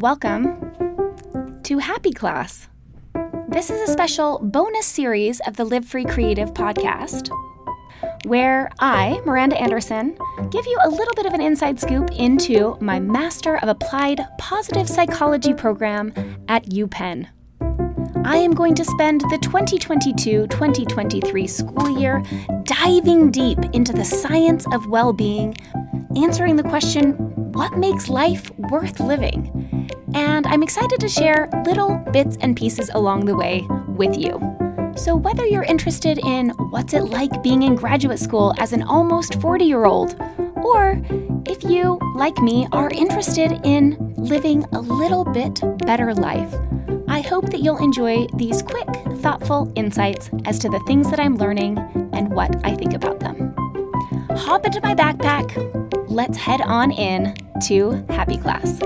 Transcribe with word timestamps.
Welcome 0.00 1.60
to 1.64 1.78
Happy 1.78 2.12
Class. 2.12 2.68
This 3.48 3.68
is 3.68 3.88
a 3.88 3.92
special 3.92 4.38
bonus 4.38 4.86
series 4.86 5.40
of 5.40 5.56
the 5.56 5.64
Live 5.64 5.84
Free 5.84 6.04
Creative 6.04 6.54
podcast 6.54 7.30
where 8.24 8.70
I, 8.78 9.20
Miranda 9.26 9.60
Anderson, 9.60 10.16
give 10.50 10.66
you 10.66 10.78
a 10.84 10.88
little 10.88 11.14
bit 11.16 11.26
of 11.26 11.32
an 11.32 11.40
inside 11.40 11.80
scoop 11.80 12.12
into 12.12 12.78
my 12.80 13.00
Master 13.00 13.56
of 13.56 13.68
Applied 13.68 14.24
Positive 14.38 14.88
Psychology 14.88 15.52
program 15.52 16.12
at 16.46 16.66
UPenn. 16.66 17.26
I 18.24 18.36
am 18.36 18.52
going 18.52 18.76
to 18.76 18.84
spend 18.84 19.22
the 19.22 19.38
2022 19.42 20.46
2023 20.46 21.46
school 21.48 21.98
year 21.98 22.22
diving 22.62 23.32
deep 23.32 23.58
into 23.72 23.92
the 23.92 24.04
science 24.04 24.64
of 24.72 24.86
well 24.86 25.12
being, 25.12 25.56
answering 26.14 26.54
the 26.54 26.62
question 26.62 27.14
what 27.52 27.76
makes 27.76 28.08
life 28.08 28.52
worth 28.70 29.00
living? 29.00 29.68
And 30.18 30.48
I'm 30.48 30.64
excited 30.64 30.98
to 30.98 31.08
share 31.08 31.48
little 31.64 31.94
bits 32.12 32.36
and 32.40 32.56
pieces 32.56 32.90
along 32.92 33.26
the 33.26 33.36
way 33.36 33.64
with 33.86 34.18
you. 34.18 34.32
So, 34.96 35.14
whether 35.14 35.46
you're 35.46 35.62
interested 35.62 36.18
in 36.18 36.50
what's 36.70 36.92
it 36.92 37.04
like 37.04 37.40
being 37.40 37.62
in 37.62 37.76
graduate 37.76 38.18
school 38.18 38.52
as 38.58 38.72
an 38.72 38.82
almost 38.82 39.40
40 39.40 39.64
year 39.64 39.84
old, 39.84 40.20
or 40.56 41.00
if 41.46 41.62
you, 41.62 42.00
like 42.16 42.36
me, 42.38 42.66
are 42.72 42.90
interested 42.90 43.60
in 43.64 43.96
living 44.16 44.64
a 44.72 44.80
little 44.80 45.24
bit 45.24 45.60
better 45.86 46.12
life, 46.12 46.52
I 47.06 47.20
hope 47.20 47.50
that 47.50 47.60
you'll 47.60 47.78
enjoy 47.78 48.26
these 48.34 48.60
quick, 48.60 48.88
thoughtful 49.20 49.72
insights 49.76 50.30
as 50.46 50.58
to 50.58 50.68
the 50.68 50.80
things 50.88 51.08
that 51.10 51.20
I'm 51.20 51.36
learning 51.36 51.78
and 52.12 52.34
what 52.34 52.56
I 52.64 52.74
think 52.74 52.92
about 52.92 53.20
them. 53.20 53.54
Hop 54.30 54.66
into 54.66 54.80
my 54.80 54.96
backpack. 54.96 55.54
Let's 56.08 56.36
head 56.36 56.60
on 56.60 56.90
in 56.90 57.36
to 57.68 58.04
Happy 58.08 58.36
Class. 58.36 58.80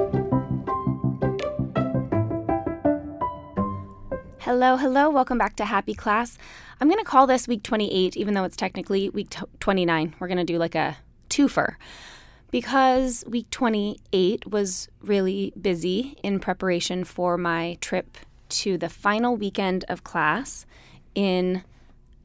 Hello, 4.45 4.77
hello. 4.77 5.09
Welcome 5.09 5.39
back 5.39 5.55
to 5.55 5.65
Happy 5.65 5.95
Class. 5.95 6.37
I'm 6.81 6.89
going 6.89 6.99
to 6.99 7.09
call 7.09 7.29
this 7.29 7.47
week 7.47 7.63
28, 7.63 8.17
even 8.17 8.35
though 8.35 8.43
it's 8.43 8.57
technically 8.57 9.09
week 9.09 9.31
t- 9.31 9.45
29. 9.61 10.17
We're 10.19 10.27
going 10.27 10.37
to 10.37 10.43
do 10.43 10.59
like 10.59 10.75
a 10.75 10.97
twofer 11.31 11.77
because 12.51 13.23
week 13.29 13.49
28 13.51 14.51
was 14.51 14.89
really 15.01 15.53
busy 15.61 16.19
in 16.25 16.41
preparation 16.41 17.05
for 17.05 17.39
my 17.39 17.79
trip 17.81 18.19
to 18.49 18.77
the 18.77 18.89
final 18.89 19.37
weekend 19.37 19.85
of 19.89 20.03
class 20.03 20.67
in 21.15 21.63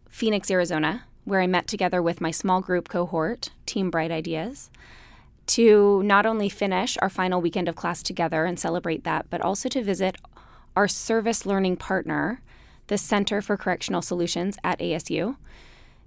Phoenix, 0.09 0.49
Arizona, 0.49 1.03
where 1.23 1.41
I 1.41 1.45
met 1.45 1.67
together 1.67 2.01
with 2.01 2.19
my 2.19 2.31
small 2.31 2.61
group 2.61 2.89
cohort, 2.89 3.51
Team 3.67 3.91
Bright 3.91 4.09
Ideas 4.09 4.71
to 5.45 6.03
not 6.03 6.25
only 6.25 6.49
finish 6.49 6.97
our 7.01 7.09
final 7.09 7.41
weekend 7.41 7.69
of 7.69 7.75
class 7.75 8.03
together 8.03 8.43
and 8.43 8.59
celebrate 8.59 9.03
that, 9.05 9.29
but 9.29 9.39
also 9.39 9.69
to 9.69 9.81
visit 9.81 10.17
our 10.77 10.87
service 10.87 11.43
learning 11.43 11.75
partner, 11.75 12.39
the 12.85 12.99
Center 12.99 13.41
for 13.41 13.57
Correctional 13.57 14.03
Solutions 14.03 14.57
at 14.63 14.77
ASU, 14.77 15.35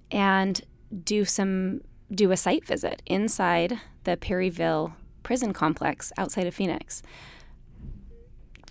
and 0.09 0.61
do 1.03 1.25
some 1.25 1.81
do 2.09 2.31
a 2.31 2.37
site 2.37 2.65
visit 2.65 3.01
inside 3.05 3.79
the 4.05 4.15
Perryville 4.15 4.93
prison 5.23 5.51
complex 5.51 6.13
outside 6.17 6.47
of 6.47 6.55
Phoenix. 6.55 7.03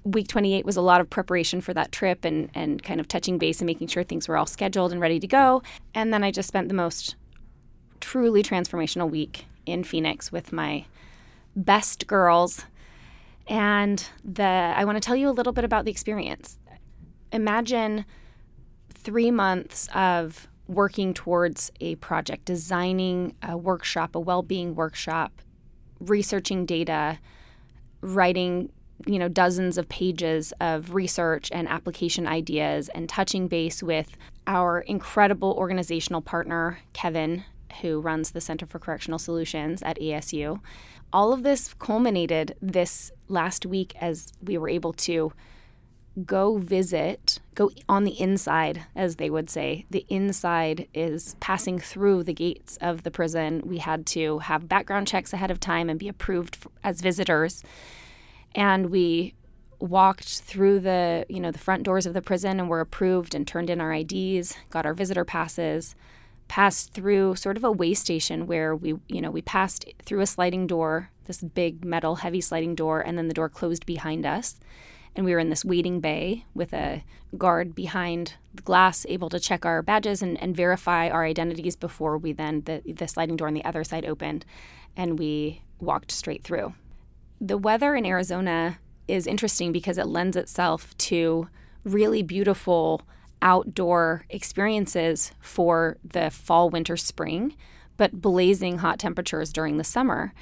Week 0.04 0.26
28 0.26 0.64
was 0.64 0.78
a 0.78 0.80
lot 0.80 1.02
of 1.02 1.10
preparation 1.10 1.60
for 1.60 1.74
that 1.74 1.92
trip 1.92 2.24
and, 2.24 2.48
and 2.54 2.82
kind 2.82 2.98
of 2.98 3.06
touching 3.06 3.36
base 3.36 3.60
and 3.60 3.66
making 3.66 3.88
sure 3.88 4.02
things 4.02 4.26
were 4.26 4.38
all 4.38 4.46
scheduled 4.46 4.92
and 4.92 5.02
ready 5.02 5.20
to 5.20 5.26
go. 5.26 5.62
And 5.94 6.14
then 6.14 6.24
I 6.24 6.30
just 6.30 6.48
spent 6.48 6.68
the 6.68 6.74
most 6.74 7.14
truly 8.00 8.42
transformational 8.42 9.10
week 9.10 9.44
in 9.66 9.84
Phoenix 9.84 10.32
with 10.32 10.50
my 10.50 10.86
best 11.54 12.06
girls. 12.06 12.64
And 13.50 14.02
the 14.24 14.44
I 14.44 14.84
want 14.84 14.96
to 14.96 15.00
tell 15.00 15.16
you 15.16 15.28
a 15.28 15.32
little 15.32 15.52
bit 15.52 15.64
about 15.64 15.84
the 15.84 15.90
experience. 15.90 16.60
Imagine 17.32 18.06
3 18.94 19.30
months 19.32 19.88
of 19.92 20.48
working 20.68 21.12
towards 21.12 21.72
a 21.80 21.96
project, 21.96 22.44
designing 22.44 23.34
a 23.42 23.58
workshop, 23.58 24.14
a 24.14 24.20
well-being 24.20 24.76
workshop, 24.76 25.42
researching 25.98 26.64
data, 26.64 27.18
writing 28.00 28.70
you 29.06 29.18
know 29.18 29.28
dozens 29.28 29.78
of 29.78 29.88
pages 29.88 30.52
of 30.60 30.94
research 30.94 31.50
and 31.52 31.66
application 31.68 32.26
ideas 32.26 32.88
and 32.90 33.08
touching 33.08 33.48
base 33.48 33.82
with 33.82 34.16
our 34.46 34.80
incredible 34.80 35.54
organizational 35.58 36.20
partner 36.20 36.78
Kevin 36.92 37.44
who 37.80 38.00
runs 38.00 38.32
the 38.32 38.40
Center 38.40 38.66
for 38.66 38.78
Correctional 38.78 39.18
Solutions 39.18 39.82
at 39.82 39.98
ASU. 39.98 40.60
All 41.12 41.32
of 41.32 41.42
this 41.42 41.74
culminated 41.74 42.56
this 42.62 43.10
last 43.28 43.66
week 43.66 43.94
as 44.00 44.32
we 44.42 44.56
were 44.56 44.68
able 44.68 44.92
to 44.92 45.32
go 46.24 46.58
visit, 46.58 47.40
go 47.54 47.70
on 47.88 48.04
the 48.04 48.20
inside, 48.20 48.86
as 48.94 49.16
they 49.16 49.30
would 49.30 49.48
say. 49.48 49.86
The 49.90 50.06
inside 50.08 50.88
is 50.94 51.36
passing 51.40 51.78
through 51.78 52.24
the 52.24 52.34
gates 52.34 52.78
of 52.80 53.02
the 53.02 53.10
prison. 53.10 53.62
We 53.64 53.78
had 53.78 54.06
to 54.06 54.40
have 54.40 54.68
background 54.68 55.08
checks 55.08 55.32
ahead 55.32 55.50
of 55.50 55.60
time 55.60 55.88
and 55.88 55.98
be 55.98 56.08
approved 56.08 56.58
as 56.84 57.00
visitors. 57.00 57.62
And 58.54 58.90
we 58.90 59.34
walked 59.78 60.40
through 60.40 60.80
the, 60.80 61.24
you 61.28 61.40
know, 61.40 61.50
the 61.50 61.58
front 61.58 61.84
doors 61.84 62.06
of 62.06 62.14
the 62.14 62.22
prison 62.22 62.60
and 62.60 62.68
were 62.68 62.80
approved 62.80 63.34
and 63.34 63.46
turned 63.46 63.70
in 63.70 63.80
our 63.80 63.92
IDs, 63.92 64.56
got 64.68 64.84
our 64.84 64.94
visitor 64.94 65.24
passes, 65.24 65.94
passed 66.50 66.92
through 66.92 67.36
sort 67.36 67.56
of 67.56 67.62
a 67.62 67.70
way 67.70 67.94
station 67.94 68.44
where 68.44 68.74
we, 68.74 68.96
you 69.06 69.20
know, 69.20 69.30
we 69.30 69.40
passed 69.40 69.84
through 70.04 70.18
a 70.18 70.26
sliding 70.26 70.66
door, 70.66 71.08
this 71.26 71.40
big 71.40 71.84
metal 71.84 72.16
heavy 72.16 72.40
sliding 72.40 72.74
door, 72.74 73.00
and 73.00 73.16
then 73.16 73.28
the 73.28 73.34
door 73.34 73.48
closed 73.48 73.86
behind 73.86 74.26
us. 74.26 74.58
And 75.14 75.24
we 75.24 75.32
were 75.32 75.38
in 75.38 75.48
this 75.48 75.64
waiting 75.64 76.00
bay 76.00 76.46
with 76.52 76.72
a 76.72 77.04
guard 77.38 77.72
behind 77.76 78.34
the 78.52 78.62
glass, 78.62 79.06
able 79.08 79.28
to 79.28 79.38
check 79.38 79.64
our 79.64 79.80
badges 79.80 80.22
and, 80.22 80.42
and 80.42 80.56
verify 80.56 81.08
our 81.08 81.24
identities 81.24 81.76
before 81.76 82.18
we 82.18 82.32
then, 82.32 82.62
the, 82.62 82.82
the 82.84 83.06
sliding 83.06 83.36
door 83.36 83.46
on 83.46 83.54
the 83.54 83.64
other 83.64 83.84
side 83.84 84.04
opened 84.04 84.44
and 84.96 85.20
we 85.20 85.62
walked 85.78 86.10
straight 86.10 86.42
through. 86.42 86.74
The 87.40 87.58
weather 87.58 87.94
in 87.94 88.04
Arizona 88.04 88.80
is 89.06 89.28
interesting 89.28 89.70
because 89.70 89.98
it 89.98 90.08
lends 90.08 90.36
itself 90.36 90.98
to 90.98 91.48
really 91.84 92.24
beautiful 92.24 93.02
outdoor 93.42 94.24
experiences 94.30 95.32
for 95.40 95.96
the 96.04 96.30
fall, 96.30 96.70
winter, 96.70 96.96
spring, 96.96 97.54
but 97.96 98.20
blazing 98.20 98.78
hot 98.78 98.98
temperatures 98.98 99.52
during 99.52 99.76
the 99.76 99.84
summer. 99.84 100.32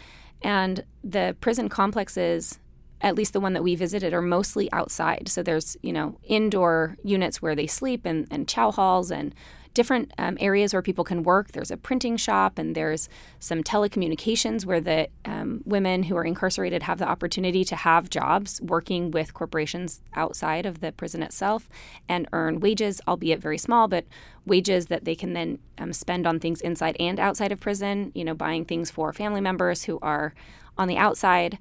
And 0.43 0.85
the 1.03 1.37
prison 1.41 1.69
complexes, 1.69 2.61
at 3.01 3.15
least 3.15 3.33
the 3.33 3.41
one 3.41 3.53
that 3.55 3.63
we 3.65 3.75
visited, 3.75 4.15
are 4.15 4.23
mostly 4.23 4.71
outside. 4.73 5.29
So 5.29 5.43
there's, 5.43 5.77
you 5.83 5.93
know, 5.93 6.19
indoor 6.25 6.97
units 7.03 7.43
where 7.43 7.57
they 7.57 7.67
sleep 7.67 8.03
and, 8.05 8.27
and 8.31 8.49
chow 8.49 8.71
halls 8.71 9.11
and 9.11 9.35
different 9.75 10.12
um, 10.19 10.37
areas 10.41 10.73
where 10.73 10.83
people 10.83 11.05
can 11.05 11.23
work. 11.23 11.53
There's 11.53 11.71
a 11.71 11.77
printing 11.77 12.17
shop 12.17 12.59
and 12.59 12.75
there's 12.75 13.09
some 13.39 13.62
telecommunications 13.62 14.65
where 14.65 14.81
the 14.81 15.09
um, 15.25 15.62
women 15.65 16.05
who 16.05 16.17
are 16.17 16.25
incarcerated 16.25 16.83
have 16.83 16.99
the 16.99 17.09
opportunity 17.09 17.65
to 17.65 17.77
have 17.77 18.11
jobs 18.11 18.61
working 18.61 19.11
with 19.11 19.35
corporations 19.35 20.00
outside 20.15 20.67
of 20.67 20.81
the 20.81 20.93
prison 20.93 21.23
itself 21.23 21.69
and 22.09 22.29
earn 22.32 22.61
wages, 22.61 23.00
albeit 23.06 23.41
very 23.41 23.59
small, 23.59 23.88
but 23.88 24.05
wages 24.47 24.87
that 24.87 25.05
they 25.05 25.15
can 25.15 25.32
then 25.32 25.59
um, 25.79 25.93
spend 25.93 26.26
on 26.26 26.41
things 26.41 26.61
inside 26.61 26.97
and 26.99 27.20
outside 27.20 27.53
of 27.53 27.61
prison, 27.61 28.12
you 28.15 28.25
know, 28.25 28.35
buying 28.35 28.65
things 28.65 28.91
for 28.91 29.12
family 29.12 29.41
members 29.41 29.85
who 29.85 29.99
are 30.00 30.35
on 30.76 30.88
the 30.88 30.97
outside 30.97 31.59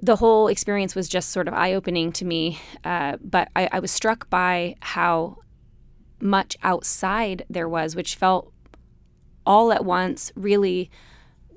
the 0.00 0.16
whole 0.16 0.48
experience 0.48 0.94
was 0.94 1.08
just 1.08 1.30
sort 1.30 1.48
of 1.48 1.54
eye 1.54 1.74
opening 1.74 2.12
to 2.12 2.24
me. 2.24 2.58
Uh, 2.84 3.16
but 3.20 3.48
I, 3.56 3.68
I, 3.72 3.80
was 3.80 3.90
struck 3.90 4.30
by 4.30 4.76
how 4.80 5.38
much 6.20 6.56
outside 6.62 7.44
there 7.48 7.68
was, 7.68 7.94
which 7.94 8.16
felt 8.16 8.52
all 9.46 9.72
at 9.72 9.84
once 9.84 10.32
really 10.34 10.90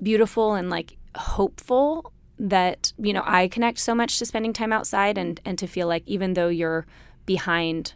beautiful 0.02 0.54
and 0.54 0.70
like 0.70 0.96
hopeful 1.14 2.12
that, 2.38 2.92
you 2.98 3.12
know, 3.12 3.22
I 3.24 3.48
connect 3.48 3.78
so 3.78 3.94
much 3.94 4.18
to 4.18 4.26
spending 4.26 4.52
time 4.52 4.72
outside 4.72 5.18
and, 5.18 5.40
and 5.44 5.58
to 5.58 5.66
feel 5.66 5.86
like 5.86 6.02
even 6.06 6.34
though 6.34 6.48
you're 6.48 6.86
behind 7.26 7.94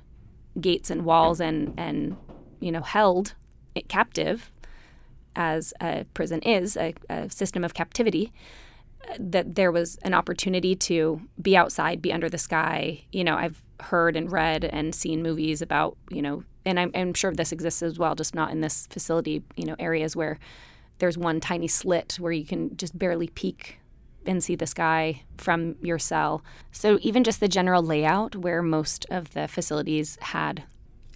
gates 0.61 0.91
and 0.91 1.05
walls 1.05 1.41
and, 1.41 1.75
and 1.77 2.17
you 2.61 2.71
know, 2.71 2.83
held 2.83 3.35
captive 3.89 4.51
as 5.35 5.75
a 5.81 6.05
prison 6.15 6.41
is, 6.43 6.77
a, 6.77 6.95
a 7.11 7.29
system 7.31 7.65
of 7.65 7.75
captivity, 7.75 8.33
that 9.19 9.55
there 9.55 9.71
was 9.71 9.97
an 10.03 10.15
opportunity 10.15 10.75
to 10.75 11.21
be 11.41 11.57
outside, 11.57 12.03
be 12.03 12.13
under 12.13 12.29
the 12.29 12.39
sky. 12.39 13.05
You 13.13 13.25
know, 13.25 13.37
I've 13.37 13.63
heard 13.81 14.17
and 14.17 14.31
read 14.31 14.65
and 14.65 14.95
seen 14.95 15.23
movies 15.23 15.61
about, 15.61 15.97
you 16.11 16.23
know, 16.23 16.45
and 16.67 16.79
I'm, 16.79 16.91
I'm 16.95 17.15
sure 17.15 17.33
this 17.33 17.53
exists 17.53 17.83
as 17.83 17.99
well, 17.99 18.15
just 18.15 18.35
not 18.35 18.51
in 18.51 18.61
this 18.61 18.87
facility, 18.89 19.43
you 19.57 19.65
know, 19.65 19.77
areas 19.79 20.17
where 20.17 20.39
there's 20.99 21.17
one 21.17 21.41
tiny 21.41 21.69
slit 21.69 22.17
where 22.21 22.33
you 22.33 22.45
can 22.45 22.77
just 22.77 22.99
barely 22.99 23.29
peek 23.29 23.79
and 24.27 24.43
see 24.43 24.57
the 24.57 24.67
sky 24.67 25.23
from 25.39 25.77
your 25.81 25.99
cell. 25.99 26.43
So 26.73 26.99
even 27.03 27.23
just 27.23 27.39
the 27.39 27.49
general 27.49 27.83
layout 27.83 28.35
where 28.35 28.61
most 28.61 29.07
of 29.11 29.33
the 29.33 29.47
facilities 29.47 30.19
had 30.21 30.65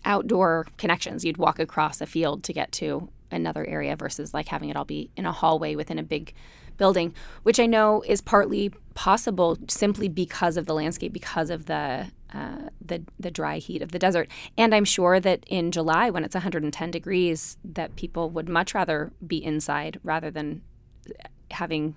outdoor 0.05 0.67
connections, 0.79 1.25
you'd 1.25 1.37
walk 1.37 1.59
across 1.59 2.01
a 2.01 2.07
field 2.07 2.45
to 2.45 2.53
get 2.53 2.71
to 2.73 3.09
another 3.33 3.67
area 3.67 3.97
versus 3.97 4.33
like 4.33 4.49
having 4.49 4.69
it 4.69 4.77
all 4.77 4.85
be 4.85 5.11
in 5.17 5.27
a 5.27 5.33
hallway 5.33 5.75
within 5.75 5.99
a 5.99 6.03
big 6.05 6.33
building, 6.77 7.15
which 7.43 7.61
I 7.61 7.67
know 7.67 8.03
is 8.07 8.21
partly 8.21 8.73
possible 8.95 9.59
simply 9.69 10.09
because 10.09 10.57
of 10.57 10.67
the 10.67 10.75
landscape, 10.75 11.13
because 11.13 11.51
of 11.51 11.67
the 11.67 12.11
uh, 12.33 12.69
the 12.85 13.03
the 13.19 13.31
dry 13.31 13.59
heat 13.59 13.83
of 13.83 13.93
the 13.93 13.99
desert. 13.99 14.29
And 14.57 14.75
I'm 14.75 14.85
sure 14.85 15.21
that 15.21 15.45
in 15.47 15.71
July, 15.71 16.11
when 16.11 16.25
it's 16.25 16.35
110 16.35 16.91
degrees, 16.91 17.57
that 17.65 17.97
people 17.97 18.31
would 18.31 18.49
much 18.49 18.75
rather 18.75 19.13
be 19.27 19.43
inside 19.43 20.01
rather 20.03 20.31
than 20.31 20.63
having 21.51 21.97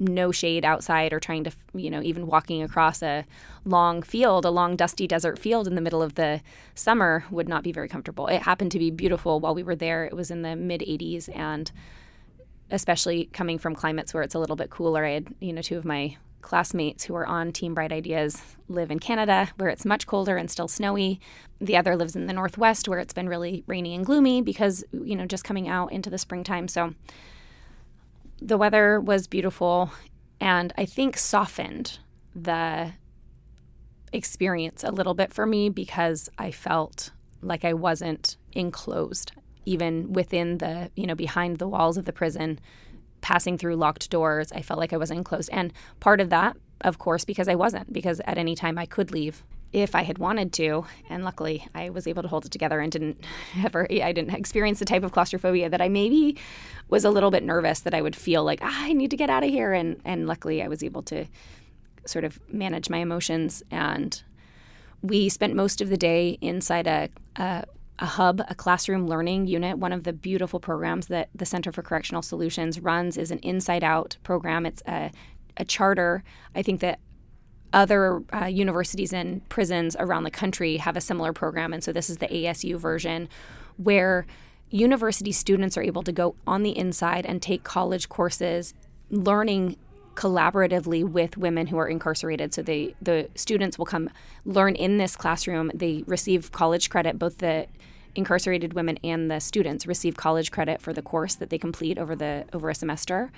no 0.00 0.30
shade 0.30 0.64
outside 0.64 1.12
or 1.12 1.18
trying 1.18 1.42
to 1.42 1.50
you 1.74 1.90
know 1.90 2.00
even 2.00 2.24
walking 2.28 2.62
across 2.62 3.02
a 3.02 3.24
long 3.64 4.00
field 4.00 4.44
a 4.44 4.50
long 4.50 4.76
dusty 4.76 5.08
desert 5.08 5.40
field 5.40 5.66
in 5.66 5.74
the 5.74 5.80
middle 5.80 6.00
of 6.00 6.14
the 6.14 6.40
summer 6.76 7.24
would 7.32 7.48
not 7.48 7.64
be 7.64 7.72
very 7.72 7.88
comfortable 7.88 8.28
it 8.28 8.42
happened 8.42 8.70
to 8.70 8.78
be 8.78 8.92
beautiful 8.92 9.40
while 9.40 9.56
we 9.56 9.62
were 9.64 9.74
there 9.74 10.04
it 10.04 10.14
was 10.14 10.30
in 10.30 10.42
the 10.42 10.54
mid 10.54 10.82
80s 10.82 11.28
and 11.36 11.72
especially 12.70 13.26
coming 13.32 13.58
from 13.58 13.74
climates 13.74 14.12
where 14.12 14.22
it's 14.22 14.34
a 14.34 14.38
little 14.38 14.56
bit 14.56 14.70
cooler. 14.70 15.04
I 15.04 15.12
had, 15.12 15.28
you 15.40 15.52
know, 15.52 15.62
two 15.62 15.78
of 15.78 15.84
my 15.84 16.16
classmates 16.42 17.04
who 17.04 17.14
are 17.14 17.26
on 17.26 17.52
Team 17.52 17.74
Bright 17.74 17.92
Ideas 17.92 18.42
live 18.68 18.90
in 18.90 18.98
Canada, 18.98 19.50
where 19.56 19.68
it's 19.68 19.84
much 19.84 20.06
colder 20.06 20.36
and 20.36 20.50
still 20.50 20.68
snowy. 20.68 21.20
The 21.60 21.76
other 21.76 21.96
lives 21.96 22.16
in 22.16 22.26
the 22.26 22.32
Northwest, 22.32 22.88
where 22.88 22.98
it's 22.98 23.14
been 23.14 23.28
really 23.28 23.64
rainy 23.66 23.94
and 23.94 24.06
gloomy 24.06 24.42
because, 24.42 24.84
you 24.92 25.16
know, 25.16 25.26
just 25.26 25.44
coming 25.44 25.68
out 25.68 25.92
into 25.92 26.10
the 26.10 26.18
springtime. 26.18 26.68
So 26.68 26.94
the 28.40 28.56
weather 28.56 29.00
was 29.00 29.26
beautiful 29.26 29.90
and 30.40 30.72
I 30.78 30.84
think 30.84 31.16
softened 31.16 31.98
the 32.34 32.92
experience 34.12 34.84
a 34.84 34.92
little 34.92 35.14
bit 35.14 35.34
for 35.34 35.46
me 35.46 35.68
because 35.68 36.30
I 36.38 36.50
felt 36.50 37.10
like 37.42 37.64
I 37.64 37.72
wasn't 37.72 38.36
enclosed 38.52 39.32
even 39.64 40.12
within 40.14 40.58
the, 40.58 40.90
you 40.96 41.06
know, 41.06 41.14
behind 41.14 41.58
the 41.58 41.68
walls 41.68 41.98
of 41.98 42.06
the 42.06 42.12
prison, 42.12 42.58
passing 43.20 43.58
through 43.58 43.76
locked 43.76 44.10
doors, 44.10 44.52
I 44.52 44.62
felt 44.62 44.78
like 44.78 44.92
I 44.92 44.96
wasn't 44.96 45.18
enclosed. 45.18 45.50
And 45.52 45.72
part 46.00 46.20
of 46.20 46.30
that, 46.30 46.56
of 46.80 46.98
course, 46.98 47.24
because 47.24 47.48
I 47.48 47.54
wasn't, 47.54 47.92
because 47.92 48.20
at 48.24 48.38
any 48.38 48.54
time 48.54 48.78
I 48.78 48.86
could 48.86 49.10
leave 49.10 49.42
if 49.72 49.94
I 49.94 50.02
had 50.02 50.18
wanted 50.18 50.52
to. 50.54 50.86
And 51.10 51.24
luckily, 51.24 51.66
I 51.74 51.90
was 51.90 52.06
able 52.06 52.22
to 52.22 52.28
hold 52.28 52.46
it 52.46 52.52
together 52.52 52.80
and 52.80 52.90
didn't 52.90 53.22
ever, 53.64 53.86
I 53.90 54.12
didn't 54.12 54.34
experience 54.34 54.78
the 54.78 54.84
type 54.84 55.02
of 55.02 55.12
claustrophobia 55.12 55.68
that 55.68 55.80
I 55.80 55.88
maybe 55.88 56.38
was 56.88 57.04
a 57.04 57.10
little 57.10 57.30
bit 57.30 57.42
nervous 57.42 57.80
that 57.80 57.94
I 57.94 58.00
would 58.00 58.16
feel 58.16 58.44
like, 58.44 58.60
ah, 58.62 58.84
I 58.84 58.92
need 58.92 59.10
to 59.10 59.16
get 59.16 59.30
out 59.30 59.44
of 59.44 59.50
here. 59.50 59.72
And, 59.72 60.00
and 60.04 60.26
luckily, 60.26 60.62
I 60.62 60.68
was 60.68 60.82
able 60.82 61.02
to 61.04 61.26
sort 62.06 62.24
of 62.24 62.40
manage 62.52 62.88
my 62.88 62.98
emotions. 62.98 63.62
And 63.70 64.22
we 65.02 65.28
spent 65.28 65.54
most 65.54 65.80
of 65.80 65.90
the 65.90 65.96
day 65.96 66.38
inside 66.40 66.86
a, 66.86 67.08
a 67.36 67.64
a 67.98 68.06
hub, 68.06 68.42
a 68.48 68.54
classroom 68.54 69.06
learning 69.06 69.46
unit. 69.46 69.78
One 69.78 69.92
of 69.92 70.04
the 70.04 70.12
beautiful 70.12 70.60
programs 70.60 71.08
that 71.08 71.28
the 71.34 71.46
Center 71.46 71.72
for 71.72 71.82
Correctional 71.82 72.22
Solutions 72.22 72.80
runs 72.80 73.16
is 73.16 73.30
an 73.30 73.38
Inside 73.40 73.82
Out 73.82 74.16
program. 74.22 74.66
It's 74.66 74.82
a, 74.86 75.10
a 75.56 75.64
charter. 75.64 76.22
I 76.54 76.62
think 76.62 76.80
that 76.80 77.00
other 77.72 78.22
uh, 78.32 78.46
universities 78.46 79.12
and 79.12 79.46
prisons 79.48 79.96
around 79.98 80.22
the 80.22 80.30
country 80.30 80.78
have 80.78 80.96
a 80.96 81.00
similar 81.00 81.32
program. 81.32 81.72
And 81.72 81.82
so 81.82 81.92
this 81.92 82.08
is 82.08 82.18
the 82.18 82.28
ASU 82.28 82.78
version 82.78 83.28
where 83.76 84.26
university 84.70 85.32
students 85.32 85.76
are 85.76 85.82
able 85.82 86.02
to 86.02 86.12
go 86.12 86.34
on 86.46 86.62
the 86.62 86.76
inside 86.76 87.26
and 87.26 87.42
take 87.42 87.64
college 87.64 88.08
courses, 88.08 88.74
learning 89.10 89.76
collaboratively 90.18 91.08
with 91.08 91.36
women 91.36 91.68
who 91.68 91.78
are 91.78 91.86
incarcerated. 91.86 92.52
So 92.52 92.60
they 92.60 92.96
the 93.00 93.30
students 93.36 93.78
will 93.78 93.86
come 93.86 94.10
learn 94.44 94.74
in 94.74 94.98
this 94.98 95.14
classroom. 95.14 95.70
They 95.72 96.02
receive 96.06 96.50
college 96.50 96.90
credit, 96.90 97.20
both 97.20 97.38
the 97.38 97.68
incarcerated 98.18 98.74
women 98.74 98.98
and 99.04 99.30
the 99.30 99.38
students 99.38 99.86
receive 99.86 100.16
college 100.16 100.50
credit 100.50 100.82
for 100.82 100.92
the 100.92 101.00
course 101.00 101.36
that 101.36 101.50
they 101.50 101.58
complete 101.58 101.96
over 101.98 102.16
the 102.16 102.44
over 102.52 102.68
a 102.68 102.74
semester. 102.74 103.30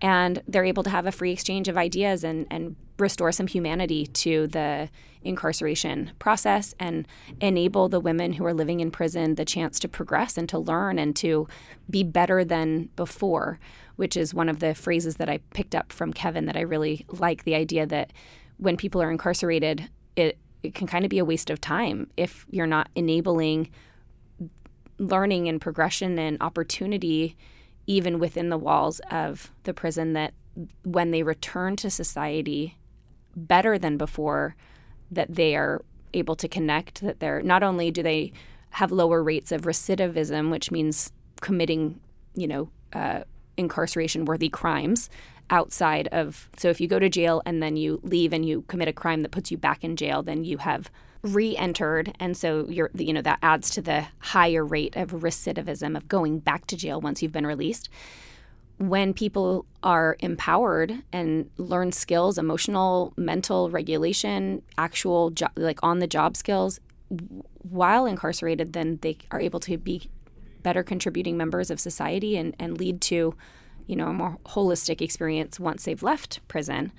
And 0.00 0.42
they're 0.48 0.64
able 0.64 0.84
to 0.84 0.90
have 0.90 1.04
a 1.04 1.12
free 1.12 1.32
exchange 1.32 1.68
of 1.68 1.76
ideas 1.76 2.24
and, 2.24 2.46
and 2.50 2.76
restore 2.96 3.32
some 3.32 3.48
humanity 3.48 4.06
to 4.06 4.46
the 4.46 4.88
incarceration 5.22 6.12
process 6.18 6.74
and 6.78 7.06
enable 7.40 7.88
the 7.88 8.00
women 8.00 8.34
who 8.34 8.46
are 8.46 8.54
living 8.54 8.80
in 8.80 8.90
prison 8.90 9.34
the 9.34 9.44
chance 9.44 9.78
to 9.80 9.88
progress 9.88 10.38
and 10.38 10.48
to 10.48 10.58
learn 10.58 10.98
and 10.98 11.14
to 11.16 11.46
be 11.90 12.02
better 12.02 12.44
than 12.44 12.88
before, 12.96 13.58
which 13.96 14.16
is 14.16 14.32
one 14.32 14.48
of 14.48 14.60
the 14.60 14.74
phrases 14.74 15.16
that 15.16 15.28
I 15.28 15.38
picked 15.52 15.74
up 15.74 15.92
from 15.92 16.14
Kevin 16.14 16.46
that 16.46 16.56
I 16.56 16.60
really 16.60 17.04
like 17.08 17.44
the 17.44 17.54
idea 17.54 17.84
that 17.86 18.12
when 18.56 18.78
people 18.78 19.02
are 19.02 19.10
incarcerated, 19.10 19.90
it, 20.16 20.38
it 20.62 20.74
can 20.74 20.86
kind 20.86 21.04
of 21.04 21.10
be 21.10 21.18
a 21.18 21.24
waste 21.24 21.50
of 21.50 21.60
time 21.60 22.08
if 22.16 22.46
you're 22.48 22.66
not 22.66 22.88
enabling 22.94 23.70
learning 25.00 25.48
and 25.48 25.60
progression 25.60 26.18
and 26.18 26.36
opportunity 26.40 27.36
even 27.86 28.18
within 28.18 28.50
the 28.50 28.58
walls 28.58 29.00
of 29.10 29.50
the 29.64 29.74
prison 29.74 30.12
that 30.12 30.34
when 30.84 31.10
they 31.10 31.22
return 31.22 31.74
to 31.74 31.90
society 31.90 32.76
better 33.34 33.78
than 33.78 33.96
before 33.96 34.54
that 35.10 35.34
they 35.34 35.56
are 35.56 35.82
able 36.12 36.36
to 36.36 36.46
connect 36.46 37.00
that 37.00 37.18
they're 37.18 37.42
not 37.42 37.62
only 37.62 37.90
do 37.90 38.02
they 38.02 38.30
have 38.70 38.92
lower 38.92 39.22
rates 39.22 39.50
of 39.50 39.62
recidivism 39.62 40.50
which 40.50 40.70
means 40.70 41.12
committing 41.40 41.98
you 42.34 42.46
know 42.46 42.68
uh, 42.92 43.22
incarceration 43.56 44.26
worthy 44.26 44.50
crimes 44.50 45.08
outside 45.48 46.08
of 46.08 46.50
so 46.58 46.68
if 46.68 46.80
you 46.80 46.86
go 46.86 46.98
to 46.98 47.08
jail 47.08 47.40
and 47.46 47.62
then 47.62 47.76
you 47.76 48.00
leave 48.02 48.32
and 48.34 48.44
you 48.44 48.62
commit 48.68 48.86
a 48.86 48.92
crime 48.92 49.22
that 49.22 49.30
puts 49.30 49.50
you 49.50 49.56
back 49.56 49.82
in 49.82 49.96
jail 49.96 50.22
then 50.22 50.44
you 50.44 50.58
have 50.58 50.90
re-entered 51.22 52.14
and 52.18 52.36
so 52.36 52.66
you're 52.68 52.90
you 52.94 53.12
know 53.12 53.20
that 53.20 53.38
adds 53.42 53.68
to 53.70 53.82
the 53.82 54.06
higher 54.20 54.64
rate 54.64 54.96
of 54.96 55.10
recidivism 55.10 55.96
of 55.96 56.08
going 56.08 56.38
back 56.38 56.66
to 56.66 56.76
jail 56.76 57.00
once 57.00 57.22
you've 57.22 57.32
been 57.32 57.46
released. 57.46 57.88
When 58.78 59.12
people 59.12 59.66
are 59.82 60.16
empowered 60.20 61.02
and 61.12 61.50
learn 61.58 61.92
skills 61.92 62.38
emotional 62.38 63.12
mental 63.16 63.68
regulation 63.70 64.62
actual 64.78 65.30
jo- 65.30 65.48
like 65.56 65.78
on 65.82 65.98
the 65.98 66.06
job 66.06 66.36
skills 66.36 66.80
while 67.58 68.06
incarcerated 68.06 68.72
then 68.72 68.98
they 69.02 69.18
are 69.30 69.40
able 69.40 69.60
to 69.60 69.76
be 69.76 70.08
better 70.62 70.82
contributing 70.82 71.36
members 71.36 71.70
of 71.70 71.80
society 71.80 72.36
and, 72.36 72.54
and 72.58 72.78
lead 72.78 73.00
to 73.02 73.34
you 73.86 73.96
know 73.96 74.06
a 74.06 74.12
more 74.12 74.38
holistic 74.46 75.02
experience 75.02 75.60
once 75.60 75.84
they've 75.84 76.02
left 76.02 76.40
prison. 76.48 76.92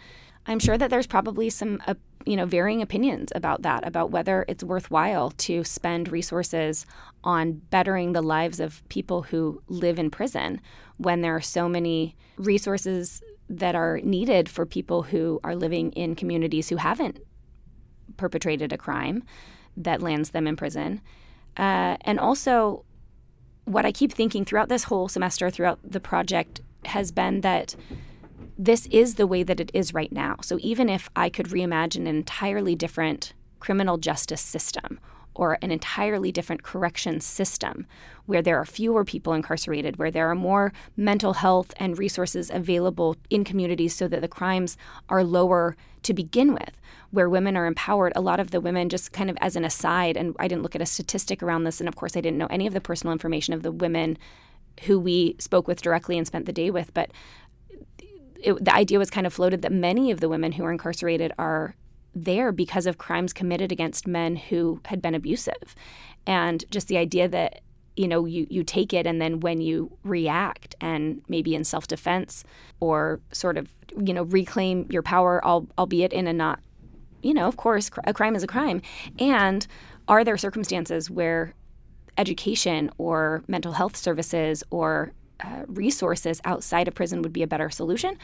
I'm 0.46 0.60
sure 0.60 0.78
that 0.78 0.90
there's 0.90 1.08
probably 1.08 1.50
some 1.50 1.82
uh, 1.88 1.94
you 2.26 2.36
know 2.36 2.46
varying 2.46 2.82
opinions 2.82 3.32
about 3.36 3.62
that 3.62 3.86
about 3.86 4.12
whether 4.12 4.46
it's 4.48 4.64
worthwhile 4.64 5.32
to 5.32 5.64
spend 5.64 6.12
resources 6.12 6.86
on 7.24 7.54
bettering 7.70 8.14
the 8.14 8.22
lives 8.22 8.60
of 8.60 8.88
people 8.90 9.24
who 9.24 9.62
live 9.68 10.00
in 10.00 10.10
prison 10.10 10.62
when 10.98 11.22
there 11.22 11.36
are 11.36 11.42
so 11.42 11.68
many 11.68 12.16
resources 12.38 13.22
that 13.50 13.76
are 13.76 14.00
needed 14.04 14.48
for 14.48 14.66
people 14.66 15.04
who 15.04 15.40
are 15.44 15.56
living 15.56 15.92
in 15.92 16.16
communities 16.16 16.70
who 16.70 16.78
haven't 16.78 17.20
perpetrated 18.18 18.72
a 18.72 18.78
crime 18.78 19.24
that 19.76 20.02
lands 20.02 20.32
them 20.32 20.48
in 20.48 20.56
prison. 20.56 21.02
Uh, 21.58 21.98
and 22.02 22.20
also 22.20 22.86
what 23.66 23.86
i 23.86 23.92
keep 23.92 24.12
thinking 24.12 24.44
throughout 24.44 24.70
this 24.70 24.86
whole 24.86 25.08
semester 25.08 25.50
throughout 25.50 25.80
the 25.84 26.00
project 26.00 26.62
has 26.86 27.12
been 27.12 27.42
that 27.42 27.76
this 28.64 28.86
is 28.92 29.16
the 29.16 29.26
way 29.26 29.42
that 29.42 29.60
it 29.60 29.72
is 29.74 29.92
right 29.92 30.12
now. 30.12 30.36
So 30.44 30.60
even 30.62 30.88
if 30.88 31.10
I 31.16 31.30
could 31.30 31.48
reimagine 31.48 32.02
an 32.02 32.08
entirely 32.08 32.76
different 32.76 33.34
criminal 33.60 33.98
justice 33.98 34.42
system 34.42 35.00
or 35.34 35.58
an 35.64 35.72
entirely 35.72 36.32
different 36.32 36.62
correction 36.62 37.20
system 37.22 37.88
where 38.28 38.44
there 38.44 38.58
are 38.58 38.66
fewer 38.66 39.04
people 39.04 39.34
incarcerated, 39.34 39.98
where 39.98 40.12
there 40.12 40.30
are 40.30 40.36
more 40.36 40.72
mental 40.96 41.34
health 41.34 41.74
and 41.78 41.98
resources 41.98 42.52
available 42.52 43.16
in 43.32 43.44
communities 43.44 43.96
so 43.96 44.08
that 44.08 44.22
the 44.22 44.28
crimes 44.28 44.78
are 45.10 45.24
lower 45.24 45.76
to 46.04 46.14
begin 46.14 46.54
with, 46.54 46.80
where 47.10 47.30
women 47.30 47.58
are 47.58 47.66
empowered. 47.66 48.14
A 48.16 48.22
lot 48.22 48.40
of 48.40 48.52
the 48.52 48.62
women, 48.62 48.90
just 48.90 49.12
kind 49.12 49.32
of 49.32 49.38
as 49.42 49.56
an 49.56 49.66
aside, 49.66 50.16
and 50.18 50.36
I 50.38 50.48
didn't 50.48 50.62
look 50.62 50.76
at 50.76 50.82
a 50.82 50.86
statistic 50.86 51.42
around 51.42 51.64
this, 51.64 51.80
and 51.80 51.88
of 51.88 51.96
course, 51.96 52.16
I 52.16 52.22
didn't 52.22 52.38
know 52.38 52.48
any 52.52 52.68
of 52.68 52.74
the 52.76 52.82
personal 52.82 53.12
information 53.12 53.56
of 53.56 53.64
the 53.64 53.72
women 53.72 54.20
who 54.84 55.00
we 55.00 55.36
spoke 55.40 55.68
with 55.68 55.82
directly 55.82 56.18
and 56.18 56.28
spent 56.28 56.46
the 56.46 56.54
day 56.54 56.70
with, 56.70 56.94
but 56.94 57.12
it, 58.42 58.64
the 58.64 58.74
idea 58.74 59.00
was 59.00 59.10
kind 59.10 59.28
of 59.28 59.34
floated 59.34 59.62
that 59.62 59.72
many 59.72 60.12
of 60.12 60.20
the 60.20 60.30
women 60.30 60.54
who 60.54 60.64
are 60.64 60.72
incarcerated 60.72 61.32
are 61.38 61.76
there 62.14 62.52
because 62.52 62.86
of 62.86 62.98
crimes 62.98 63.34
committed 63.34 63.72
against 63.72 64.08
men 64.08 64.36
who 64.36 64.82
had 64.86 65.02
been 65.02 65.16
abusive. 65.16 65.76
And 66.26 66.64
just 66.72 66.88
the 66.88 66.98
idea 66.98 67.28
that 67.30 67.62
you 67.96 68.08
know 68.08 68.26
you 68.26 68.48
you 68.50 68.64
take 68.64 68.94
it 68.94 69.06
and 69.06 69.22
then 69.22 69.42
when 69.42 69.60
you 69.60 69.98
react 70.04 70.76
and 70.80 71.22
maybe 71.28 71.54
in 71.54 71.64
self-defense 71.64 72.44
or 72.80 73.20
sort 73.34 73.58
of 73.58 73.70
you 74.02 74.14
know 74.14 74.24
reclaim 74.24 74.88
your 74.90 75.02
power 75.02 75.44
albeit 75.44 76.14
in 76.14 76.26
a 76.26 76.32
not 76.32 76.62
you 77.22 77.34
know 77.34 77.48
of 77.48 77.58
course 77.58 77.92
a 78.06 78.14
crime 78.14 78.34
is 78.34 78.44
a 78.44 78.48
crime 78.48 78.82
and 79.20 79.68
are 80.08 80.24
there 80.24 80.38
circumstances 80.38 81.10
where 81.10 81.54
education 82.18 82.90
or 82.98 83.44
mental 83.48 83.74
health 83.74 83.98
services 83.98 84.64
or 84.72 85.12
uh, 85.44 85.64
resources 85.68 86.42
outside 86.46 86.88
of 86.88 86.96
prison 86.96 87.22
would 87.22 87.34
be 87.34 87.44
a 87.44 87.48
better 87.48 87.70
solution. 87.70 88.18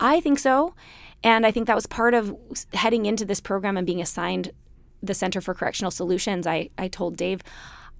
I 0.00 0.20
think 0.20 0.38
so. 0.38 0.74
And 1.24 1.44
i 1.44 1.50
think 1.50 1.66
that 1.66 1.74
was 1.74 1.86
part 1.86 2.14
of 2.14 2.36
heading 2.72 3.06
into 3.06 3.24
this 3.24 3.40
program 3.40 3.76
and 3.76 3.86
being 3.86 4.00
assigned 4.00 4.52
the 5.02 5.14
center 5.14 5.40
for 5.40 5.54
correctional 5.54 5.90
solutions 5.90 6.46
i, 6.46 6.70
I 6.78 6.88
told 6.88 7.16
dave 7.16 7.40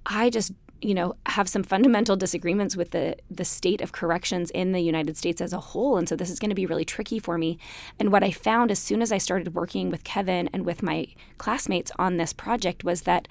i 0.05 0.29
just 0.29 0.53
you 0.81 0.93
know 0.93 1.15
have 1.25 1.49
some 1.49 1.63
fundamental 1.63 2.15
disagreements 2.15 2.75
with 2.75 2.91
the 2.91 3.15
the 3.29 3.45
state 3.45 3.81
of 3.81 3.91
corrections 3.91 4.49
in 4.51 4.71
the 4.71 4.79
United 4.79 5.17
States 5.17 5.41
as 5.41 5.53
a 5.53 5.59
whole. 5.59 5.97
And 5.97 6.07
so 6.07 6.15
this 6.15 6.29
is 6.29 6.39
going 6.39 6.49
to 6.49 6.55
be 6.55 6.65
really 6.65 6.85
tricky 6.85 7.19
for 7.19 7.37
me. 7.37 7.57
And 7.99 8.11
what 8.11 8.23
I 8.23 8.31
found 8.31 8.71
as 8.71 8.79
soon 8.79 9.01
as 9.01 9.11
I 9.11 9.17
started 9.17 9.53
working 9.53 9.89
with 9.89 10.03
Kevin 10.03 10.49
and 10.53 10.65
with 10.65 10.81
my 10.83 11.07
classmates 11.37 11.91
on 11.99 12.17
this 12.17 12.33
project 12.33 12.83
was 12.83 13.01
that 13.01 13.27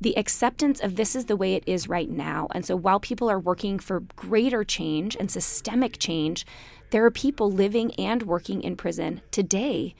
the 0.00 0.16
acceptance 0.18 0.80
of 0.80 0.96
this 0.96 1.16
is 1.16 1.24
the 1.24 1.36
way 1.36 1.54
it 1.54 1.64
is 1.66 1.88
right 1.88 2.10
now 2.10 2.48
and 2.52 2.64
so 2.64 2.76
while 2.76 3.00
people 3.00 3.30
are 3.30 3.38
working 3.38 3.78
for 3.78 4.00
greater 4.14 4.64
change 4.64 5.16
and 5.16 5.30
systemic 5.30 5.98
change 5.98 6.46
there 6.90 7.04
are 7.04 7.10
people 7.10 7.50
living 7.50 7.92
and 7.94 8.22
working 8.22 8.62
in 8.62 8.76
prison 8.76 9.20
today 9.30 9.94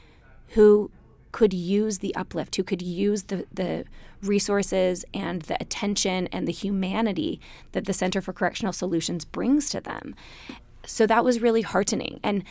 who 0.50 0.90
could 1.36 1.52
use 1.52 1.98
the 1.98 2.14
uplift, 2.14 2.56
who 2.56 2.62
could 2.62 2.80
use 2.80 3.24
the, 3.24 3.44
the 3.52 3.84
resources 4.22 5.04
and 5.12 5.42
the 5.42 5.60
attention 5.60 6.28
and 6.28 6.48
the 6.48 6.52
humanity 6.52 7.38
that 7.72 7.84
the 7.84 7.92
Center 7.92 8.22
for 8.22 8.32
Correctional 8.32 8.72
Solutions 8.72 9.26
brings 9.26 9.68
to 9.68 9.82
them. 9.82 10.14
So 10.86 11.06
that 11.06 11.26
was 11.26 11.42
really 11.42 11.60
heartening. 11.60 12.20
And 12.22 12.42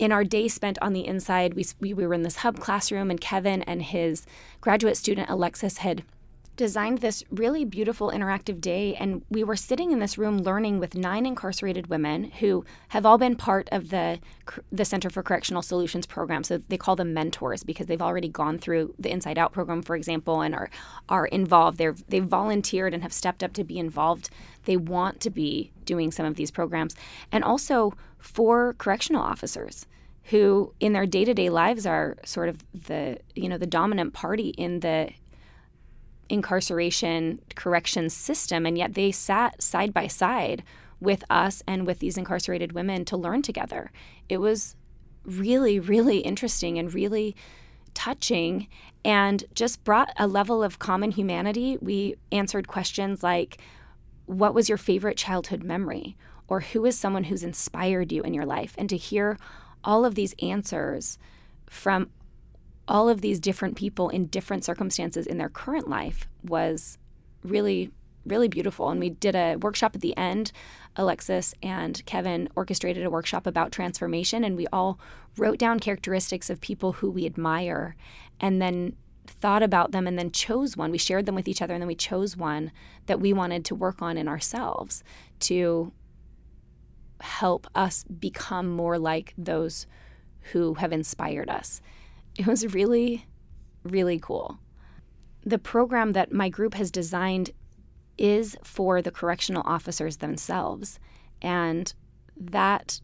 in 0.00 0.10
our 0.10 0.24
day 0.24 0.48
spent 0.48 0.80
on 0.82 0.94
the 0.94 1.06
inside, 1.06 1.54
we, 1.54 1.64
we 1.78 1.94
were 1.94 2.12
in 2.12 2.22
this 2.22 2.38
hub 2.38 2.58
classroom, 2.58 3.08
and 3.08 3.20
Kevin 3.20 3.62
and 3.62 3.82
his 3.82 4.26
graduate 4.60 4.96
student 4.96 5.30
Alexis 5.30 5.78
had 5.78 6.02
designed 6.56 6.98
this 6.98 7.24
really 7.30 7.64
beautiful 7.64 8.10
interactive 8.10 8.60
day. 8.60 8.94
And 8.94 9.22
we 9.28 9.42
were 9.42 9.56
sitting 9.56 9.92
in 9.92 9.98
this 9.98 10.16
room 10.16 10.38
learning 10.38 10.78
with 10.78 10.94
nine 10.94 11.26
incarcerated 11.26 11.88
women 11.88 12.24
who 12.40 12.64
have 12.88 13.04
all 13.04 13.18
been 13.18 13.36
part 13.36 13.68
of 13.72 13.90
the, 13.90 14.20
the 14.70 14.84
Center 14.84 15.10
for 15.10 15.22
Correctional 15.22 15.62
Solutions 15.62 16.06
program. 16.06 16.44
So 16.44 16.62
they 16.68 16.76
call 16.76 16.96
them 16.96 17.14
mentors 17.14 17.64
because 17.64 17.86
they've 17.86 18.00
already 18.02 18.28
gone 18.28 18.58
through 18.58 18.94
the 18.98 19.10
Inside 19.10 19.38
Out 19.38 19.52
program, 19.52 19.82
for 19.82 19.96
example, 19.96 20.40
and 20.40 20.54
are, 20.54 20.70
are 21.08 21.26
involved. 21.26 21.78
They're, 21.78 21.96
they've 22.08 22.24
volunteered 22.24 22.94
and 22.94 23.02
have 23.02 23.12
stepped 23.12 23.42
up 23.42 23.52
to 23.54 23.64
be 23.64 23.78
involved. 23.78 24.30
They 24.64 24.76
want 24.76 25.20
to 25.20 25.30
be 25.30 25.72
doing 25.84 26.10
some 26.10 26.26
of 26.26 26.36
these 26.36 26.50
programs. 26.50 26.94
And 27.32 27.42
also 27.42 27.94
for 28.18 28.74
correctional 28.74 29.22
officers 29.22 29.86
who 30.28 30.72
in 30.80 30.92
their 30.92 31.06
day-to-day 31.06 31.50
lives 31.50 31.86
are 31.86 32.16
sort 32.24 32.48
of 32.48 32.64
the 32.72 33.18
you 33.34 33.48
know 33.48 33.58
the 33.58 33.66
dominant 33.66 34.14
party 34.14 34.48
in 34.50 34.80
the 34.80 35.10
incarceration 36.28 37.40
correction 37.54 38.10
system, 38.10 38.66
and 38.66 38.76
yet 38.78 38.94
they 38.94 39.12
sat 39.12 39.62
side 39.62 39.92
by 39.92 40.06
side 40.06 40.62
with 41.00 41.24
us 41.28 41.62
and 41.66 41.86
with 41.86 41.98
these 41.98 42.16
incarcerated 42.16 42.72
women 42.72 43.04
to 43.04 43.16
learn 43.16 43.42
together. 43.42 43.90
It 44.28 44.38
was 44.38 44.76
really, 45.24 45.78
really 45.78 46.18
interesting 46.18 46.78
and 46.78 46.92
really 46.92 47.34
touching 47.94 48.68
and 49.04 49.44
just 49.54 49.84
brought 49.84 50.12
a 50.18 50.26
level 50.26 50.62
of 50.62 50.78
common 50.78 51.12
humanity. 51.12 51.78
We 51.80 52.16
answered 52.32 52.68
questions 52.68 53.22
like, 53.22 53.58
What 54.26 54.54
was 54.54 54.68
your 54.68 54.78
favorite 54.78 55.16
childhood 55.16 55.62
memory? 55.62 56.16
Or 56.48 56.60
who 56.60 56.84
is 56.84 56.98
someone 56.98 57.24
who's 57.24 57.42
inspired 57.42 58.12
you 58.12 58.22
in 58.22 58.34
your 58.34 58.44
life? 58.44 58.74
And 58.76 58.88
to 58.90 58.96
hear 58.96 59.38
all 59.82 60.04
of 60.04 60.14
these 60.14 60.34
answers 60.42 61.18
from 61.68 62.10
all 62.86 63.08
of 63.08 63.20
these 63.20 63.40
different 63.40 63.76
people 63.76 64.08
in 64.08 64.26
different 64.26 64.64
circumstances 64.64 65.26
in 65.26 65.38
their 65.38 65.48
current 65.48 65.88
life 65.88 66.28
was 66.42 66.98
really 67.42 67.90
really 68.26 68.48
beautiful. 68.48 68.88
And 68.88 69.00
we 69.00 69.10
did 69.10 69.34
a 69.34 69.56
workshop 69.56 69.94
at 69.94 70.00
the 70.00 70.16
end 70.16 70.50
alexis 70.96 71.54
and 71.62 72.04
kevin 72.06 72.48
orchestrated 72.54 73.04
a 73.04 73.10
workshop 73.10 73.46
about 73.46 73.72
transformation 73.72 74.44
and 74.44 74.56
we 74.56 74.66
all 74.68 74.98
wrote 75.36 75.58
down 75.58 75.80
characteristics 75.80 76.48
of 76.48 76.60
people 76.60 76.92
who 76.92 77.10
we 77.10 77.26
admire 77.26 77.96
and 78.40 78.62
then 78.62 78.96
thought 79.26 79.62
about 79.62 79.92
them 79.92 80.06
and 80.06 80.18
then 80.18 80.30
chose 80.30 80.76
one. 80.76 80.90
We 80.90 80.98
shared 80.98 81.26
them 81.26 81.34
with 81.34 81.48
each 81.48 81.62
other 81.62 81.74
and 81.74 81.82
then 81.82 81.88
we 81.88 81.94
chose 81.94 82.36
one 82.36 82.70
that 83.06 83.20
we 83.20 83.32
wanted 83.32 83.64
to 83.66 83.74
work 83.74 84.02
on 84.02 84.16
in 84.16 84.28
ourselves 84.28 85.02
to 85.40 85.92
help 87.20 87.66
us 87.74 88.04
become 88.04 88.68
more 88.68 88.98
like 88.98 89.32
those 89.38 89.86
who 90.52 90.74
have 90.74 90.92
inspired 90.92 91.48
us 91.48 91.80
it 92.36 92.46
was 92.46 92.74
really, 92.74 93.26
really 93.82 94.18
cool. 94.18 94.58
The 95.44 95.58
program 95.58 96.12
that 96.12 96.32
my 96.32 96.48
group 96.48 96.74
has 96.74 96.90
designed 96.90 97.50
is 98.16 98.56
for 98.62 99.02
the 99.02 99.10
correctional 99.10 99.62
officers 99.66 100.18
themselves. 100.18 100.98
And 101.42 101.92
that 102.36 103.00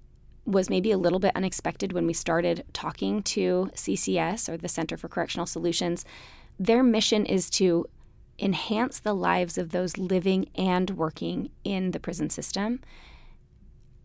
was 0.46 0.70
maybe 0.70 0.90
a 0.90 0.98
little 0.98 1.18
bit 1.18 1.36
unexpected 1.36 1.92
when 1.92 2.06
we 2.06 2.12
started 2.12 2.64
talking 2.72 3.22
to 3.22 3.70
CCS 3.74 4.48
or 4.48 4.56
the 4.56 4.68
Center 4.68 4.96
for 4.96 5.08
Correctional 5.08 5.46
Solutions. 5.46 6.04
Their 6.58 6.82
mission 6.82 7.26
is 7.26 7.50
to 7.50 7.86
enhance 8.38 8.98
the 8.98 9.14
lives 9.14 9.58
of 9.58 9.70
those 9.70 9.98
living 9.98 10.48
and 10.54 10.90
working 10.90 11.50
in 11.62 11.90
the 11.90 12.00
prison 12.00 12.30
system 12.30 12.80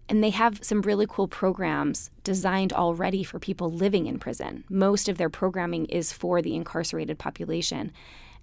and 0.07 0.23
they 0.23 0.29
have 0.29 0.59
some 0.63 0.81
really 0.81 1.07
cool 1.09 1.27
programs 1.27 2.11
designed 2.23 2.71
already 2.73 3.23
for 3.23 3.39
people 3.39 3.71
living 3.71 4.05
in 4.05 4.19
prison. 4.19 4.63
Most 4.69 5.09
of 5.09 5.17
their 5.17 5.29
programming 5.29 5.85
is 5.85 6.13
for 6.13 6.41
the 6.41 6.55
incarcerated 6.55 7.17
population. 7.17 7.91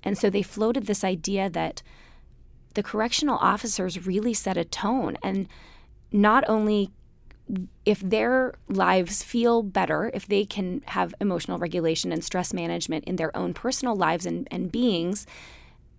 And 0.03 0.19
so 0.19 0.29
they 0.29 0.43
floated 0.43 0.87
this 0.87 1.05
idea 1.05 1.49
that 1.51 1.83
the 2.75 2.83
correctional 2.83 3.39
officers 3.39 4.07
really 4.07 4.35
set 4.35 4.57
a 4.57 4.65
tone. 4.65 5.17
And 5.23 5.47
not 6.11 6.45
only 6.49 6.91
if 7.85 8.01
their 8.01 8.55
lives 8.69 9.23
feel 9.23 9.63
better, 9.63 10.11
if 10.15 10.27
they 10.27 10.45
can 10.45 10.83
have 10.87 11.15
emotional 11.21 11.59
regulation 11.59 12.13
and 12.13 12.25
stress 12.25 12.53
management 12.53 13.05
in 13.05 13.17
their 13.17 13.37
own 13.37 13.55
personal 13.55 13.95
lives 13.95 14.27
and, 14.27 14.49
and 14.51 14.73
beings, 14.73 15.27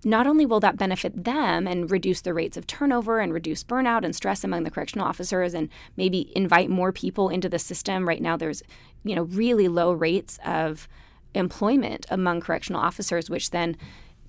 not 0.06 0.28
only 0.28 0.46
will 0.46 0.60
that 0.60 0.78
benefit 0.78 1.24
them 1.24 1.68
and 1.68 1.92
reduce 1.92 2.22
the 2.22 2.34
rates 2.34 2.58
of 2.58 2.68
turnover 2.68 3.20
and 3.20 3.34
reduce 3.34 3.64
burnout 3.64 4.04
and 4.04 4.16
stress 4.16 4.44
among 4.44 4.64
the 4.64 4.72
correctional 4.72 5.08
officers 5.08 5.54
and 5.54 5.70
maybe 5.98 6.32
invite 6.36 6.70
more 6.70 6.92
people 6.92 7.30
into 7.30 7.50
the 7.50 7.60
system 7.60 8.08
right 8.08 8.22
now 8.22 8.38
there's 8.38 8.64
you 9.04 9.16
know 9.16 9.24
really 9.24 9.68
low 9.68 9.92
rates 9.92 10.40
of 10.46 10.88
employment 11.34 12.06
among 12.10 12.42
correctional 12.42 12.82
officers 12.82 13.30
which 13.30 13.52
then 13.52 13.76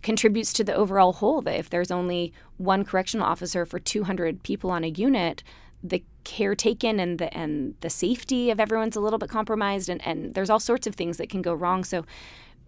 contributes 0.02 0.52
to 0.52 0.62
the 0.62 0.74
overall 0.74 1.14
whole. 1.14 1.40
That 1.40 1.58
if 1.58 1.70
there's 1.70 1.90
only 1.90 2.32
one 2.58 2.84
correctional 2.84 3.26
officer 3.26 3.66
for 3.66 3.80
200 3.80 4.42
people 4.44 4.70
on 4.70 4.84
a 4.84 4.88
unit 4.88 5.42
the 5.84 6.02
care 6.24 6.54
taken 6.54 6.98
and 6.98 7.18
the 7.18 7.36
and 7.36 7.74
the 7.82 7.90
safety 7.90 8.50
of 8.50 8.58
everyone's 8.58 8.96
a 8.96 9.00
little 9.00 9.18
bit 9.18 9.28
compromised 9.28 9.90
and, 9.90 10.04
and 10.06 10.32
there's 10.34 10.48
all 10.48 10.58
sorts 10.58 10.86
of 10.86 10.94
things 10.94 11.18
that 11.18 11.28
can 11.28 11.42
go 11.42 11.52
wrong. 11.52 11.84
So 11.84 12.06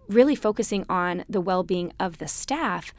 really 0.07 0.35
focusing 0.35 0.85
on 0.89 1.23
the 1.29 1.41
well 1.41 1.63
being 1.63 1.93
of 1.99 2.17
the 2.17 2.27
staff 2.27 2.93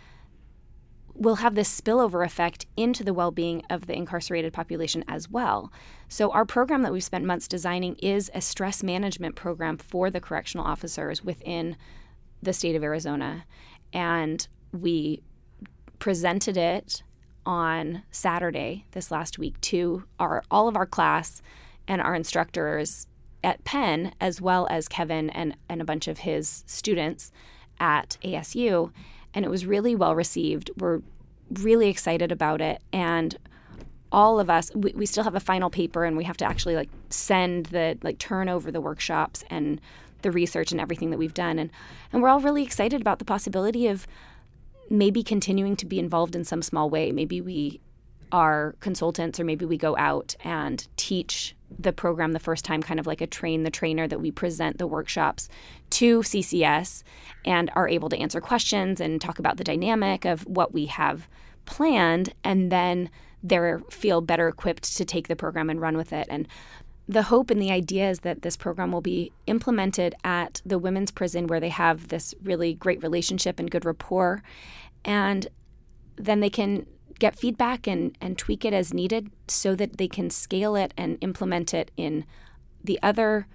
will 1.18 1.36
have 1.36 1.56
this 1.56 1.80
spillover 1.80 2.24
effect 2.24 2.66
into 2.76 3.02
the 3.02 3.12
well 3.12 3.30
being 3.30 3.62
of 3.68 3.86
the 3.86 3.94
incarcerated 3.94 4.52
population 4.52 5.04
as 5.08 5.28
well. 5.28 5.72
So, 6.08 6.30
our 6.30 6.44
program 6.44 6.82
that 6.82 6.92
we've 6.92 7.02
spent 7.04 7.24
months 7.24 7.48
designing 7.48 7.96
is 7.96 8.30
a 8.34 8.40
stress 8.40 8.82
management 8.82 9.34
program 9.34 9.76
for 9.78 10.10
the 10.10 10.20
correctional 10.20 10.64
officers 10.64 11.24
within 11.24 11.76
the 12.40 12.52
state 12.52 12.76
of 12.76 12.84
Arizona. 12.84 13.44
And 13.92 14.46
we 14.72 15.22
presented 15.98 16.56
it 16.56 17.02
on 17.44 18.04
Saturday 18.10 18.84
this 18.92 19.10
last 19.10 19.38
week 19.38 19.60
to 19.62 20.04
our 20.20 20.44
all 20.50 20.68
of 20.68 20.76
our 20.76 20.86
class 20.86 21.42
and 21.88 22.00
our 22.00 22.14
instructors 22.14 23.07
at 23.42 23.64
Penn, 23.64 24.12
as 24.20 24.40
well 24.40 24.66
as 24.70 24.88
Kevin 24.88 25.30
and, 25.30 25.56
and 25.68 25.80
a 25.80 25.84
bunch 25.84 26.08
of 26.08 26.18
his 26.18 26.64
students 26.66 27.30
at 27.78 28.16
ASU. 28.22 28.92
And 29.34 29.44
it 29.44 29.50
was 29.50 29.66
really 29.66 29.94
well 29.94 30.14
received. 30.14 30.70
We're 30.76 31.00
really 31.52 31.88
excited 31.88 32.32
about 32.32 32.60
it. 32.60 32.82
And 32.92 33.36
all 34.10 34.40
of 34.40 34.48
us, 34.50 34.70
we, 34.74 34.92
we 34.92 35.06
still 35.06 35.24
have 35.24 35.34
a 35.34 35.40
final 35.40 35.70
paper 35.70 36.04
and 36.04 36.16
we 36.16 36.24
have 36.24 36.36
to 36.38 36.44
actually 36.44 36.74
like 36.74 36.88
send 37.10 37.66
the, 37.66 37.98
like 38.02 38.18
turn 38.18 38.48
over 38.48 38.70
the 38.70 38.80
workshops 38.80 39.44
and 39.50 39.80
the 40.22 40.30
research 40.30 40.72
and 40.72 40.80
everything 40.80 41.10
that 41.10 41.18
we've 41.18 41.34
done. 41.34 41.58
And, 41.58 41.70
and 42.12 42.22
we're 42.22 42.28
all 42.28 42.40
really 42.40 42.62
excited 42.62 43.00
about 43.00 43.18
the 43.18 43.24
possibility 43.24 43.86
of 43.86 44.06
maybe 44.90 45.22
continuing 45.22 45.76
to 45.76 45.86
be 45.86 45.98
involved 45.98 46.34
in 46.34 46.44
some 46.44 46.62
small 46.62 46.88
way. 46.90 47.12
Maybe 47.12 47.40
we 47.40 47.80
are 48.32 48.74
consultants 48.80 49.38
or 49.38 49.44
maybe 49.44 49.64
we 49.64 49.76
go 49.76 49.96
out 49.96 50.34
and 50.42 50.86
teach 50.96 51.54
the 51.76 51.92
program 51.92 52.32
the 52.32 52.38
first 52.38 52.64
time, 52.64 52.82
kind 52.82 53.00
of 53.00 53.06
like 53.06 53.20
a 53.20 53.26
train 53.26 53.62
the 53.62 53.70
trainer 53.70 54.08
that 54.08 54.20
we 54.20 54.30
present 54.30 54.78
the 54.78 54.86
workshops 54.86 55.48
to 55.90 56.20
CCS 56.20 57.02
and 57.44 57.70
are 57.74 57.88
able 57.88 58.08
to 58.08 58.18
answer 58.18 58.40
questions 58.40 59.00
and 59.00 59.20
talk 59.20 59.38
about 59.38 59.56
the 59.56 59.64
dynamic 59.64 60.24
of 60.24 60.46
what 60.46 60.72
we 60.72 60.86
have 60.86 61.28
planned 61.66 62.32
and 62.42 62.72
then 62.72 63.10
they 63.42 63.74
feel 63.90 64.20
better 64.20 64.48
equipped 64.48 64.96
to 64.96 65.04
take 65.04 65.28
the 65.28 65.36
program 65.36 65.70
and 65.70 65.80
run 65.80 65.96
with 65.96 66.12
it. 66.12 66.26
And 66.30 66.48
the 67.06 67.24
hope 67.24 67.50
and 67.50 67.60
the 67.60 67.70
idea 67.70 68.10
is 68.10 68.20
that 68.20 68.42
this 68.42 68.56
program 68.56 68.92
will 68.92 69.00
be 69.00 69.32
implemented 69.46 70.14
at 70.24 70.60
the 70.66 70.78
women's 70.78 71.10
prison 71.10 71.46
where 71.46 71.60
they 71.60 71.70
have 71.70 72.08
this 72.08 72.34
really 72.42 72.74
great 72.74 73.02
relationship 73.02 73.58
and 73.58 73.70
good 73.70 73.84
rapport. 73.84 74.42
And 75.04 75.46
then 76.16 76.40
they 76.40 76.50
can 76.50 76.86
get 77.18 77.36
feedback 77.36 77.86
and, 77.86 78.16
and 78.20 78.38
tweak 78.38 78.64
it 78.64 78.72
as 78.72 78.94
needed 78.94 79.30
so 79.48 79.74
that 79.74 79.98
they 79.98 80.08
can 80.08 80.30
scale 80.30 80.76
it 80.76 80.94
and 80.96 81.18
implement 81.20 81.74
it 81.74 81.90
in 81.96 82.24
the 82.82 82.98
other 83.02 83.46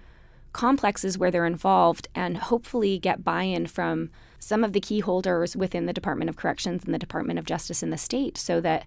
complexes 0.52 1.18
where 1.18 1.30
they're 1.30 1.46
involved 1.46 2.08
and 2.14 2.38
hopefully 2.38 2.98
get 2.98 3.24
buy 3.24 3.42
in 3.42 3.66
from 3.66 4.10
some 4.38 4.62
of 4.62 4.72
the 4.72 4.80
key 4.80 5.00
holders 5.00 5.56
within 5.56 5.86
the 5.86 5.92
Department 5.92 6.28
of 6.28 6.36
Corrections 6.36 6.84
and 6.84 6.94
the 6.94 6.98
Department 6.98 7.38
of 7.38 7.46
Justice 7.46 7.82
in 7.82 7.90
the 7.90 7.96
state 7.98 8.36
so 8.36 8.60
that 8.60 8.84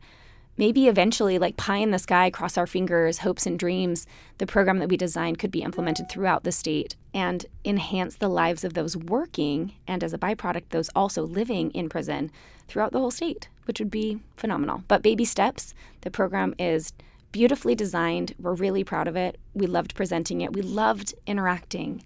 maybe 0.56 0.88
eventually, 0.88 1.38
like 1.38 1.58
pie 1.58 1.78
in 1.78 1.92
the 1.92 2.00
sky, 2.00 2.30
cross 2.30 2.58
our 2.58 2.68
fingers, 2.68 3.20
hopes 3.20 3.46
and 3.46 3.60
dreams, 3.60 4.06
the 4.38 4.48
program 4.48 4.80
that 4.80 4.90
we 4.90 4.98
designed 4.98 5.40
could 5.40 5.52
be 5.52 5.62
implemented 5.62 6.10
throughout 6.10 6.44
the 6.44 6.52
state 6.52 6.96
and 7.14 7.46
enhance 7.66 8.16
the 8.16 8.30
lives 8.30 8.64
of 8.64 8.74
those 8.74 8.96
working 8.96 9.74
and, 9.88 10.04
as 10.04 10.14
a 10.14 10.18
byproduct, 10.18 10.70
those 10.70 10.90
also 10.96 11.24
living 11.24 11.72
in 11.72 11.90
prison 11.90 12.32
throughout 12.68 12.92
the 12.92 13.00
whole 13.00 13.12
state, 13.12 13.50
which 13.68 13.80
would 13.80 13.92
be 13.92 14.20
phenomenal. 14.36 14.84
But 14.88 15.02
baby 15.02 15.26
steps, 15.26 15.74
the 16.02 16.12
program 16.12 16.56
is 16.58 16.94
beautifully 17.32 17.76
designed. 17.76 18.34
We're 18.40 18.54
really 18.54 18.84
proud 18.84 19.08
of 19.08 19.16
it. 19.16 19.38
We 19.54 19.68
loved 19.68 19.96
presenting 19.96 20.42
it. 20.42 20.54
We 20.54 20.62
loved 20.62 21.14
interacting 21.26 22.04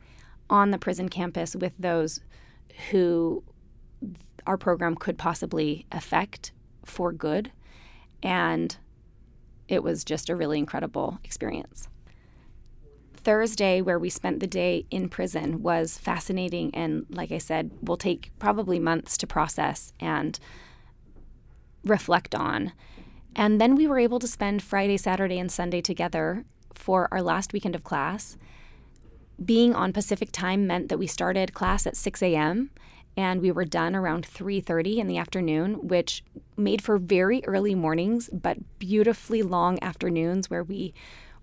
on 0.50 0.72
the 0.72 0.78
prison 0.78 1.10
campus 1.10 1.56
with 1.56 1.74
those 1.80 2.20
who 2.90 3.44
our 4.46 4.58
program 4.58 4.96
could 4.96 5.18
possibly 5.18 5.86
affect 5.92 6.52
for 6.84 7.12
good 7.12 7.52
and 8.24 8.78
it 9.68 9.84
was 9.84 10.04
just 10.04 10.30
a 10.30 10.36
really 10.36 10.60
incredible 10.60 11.20
experience. 11.24 11.88
Thursday, 13.14 13.82
where 13.82 14.00
we 14.00 14.10
spent 14.10 14.40
the 14.40 14.48
day 14.48 14.86
in 14.90 15.08
prison, 15.08 15.62
was 15.62 15.98
fascinating. 15.98 16.74
And 16.74 17.06
like 17.10 17.32
I 17.32 17.38
said, 17.38 17.72
will 17.82 17.98
take 17.98 18.32
probably 18.40 18.80
months 18.80 19.16
to 19.18 19.28
process 19.28 19.94
and 20.00 20.40
reflect 21.84 22.36
on. 22.36 22.74
And 23.36 23.60
then 23.62 23.76
we 23.76 23.88
were 23.88 24.00
able 24.00 24.20
to 24.20 24.28
spend 24.28 24.62
Friday, 24.62 24.98
Saturday, 24.98 25.40
and 25.40 25.52
Sunday 25.52 25.82
together 25.82 26.46
for 26.74 27.08
our 27.12 27.22
last 27.22 27.54
weekend 27.54 27.76
of 27.76 27.84
class. 27.84 28.38
Being 29.44 29.74
on 29.74 29.94
Pacific 29.94 30.32
time 30.32 30.68
meant 30.68 30.90
that 30.90 31.00
we 31.00 31.08
started 31.08 31.54
class 31.54 31.88
at 31.88 31.98
6 31.98 32.22
a.m 32.22 32.72
and 33.18 33.42
we 33.42 33.52
were 33.52 33.66
done 33.66 33.96
around 33.96 34.26
3:30 34.26 34.98
in 34.98 35.08
the 35.08 35.18
afternoon, 35.18 35.88
which 35.88 36.24
made 36.58 36.82
for 36.82 36.98
very 36.98 37.44
early 37.46 37.76
mornings 37.76 38.30
but 38.32 38.58
beautifully 38.80 39.42
long 39.42 39.82
afternoons 39.82 40.50
where 40.50 40.64
we 40.64 40.94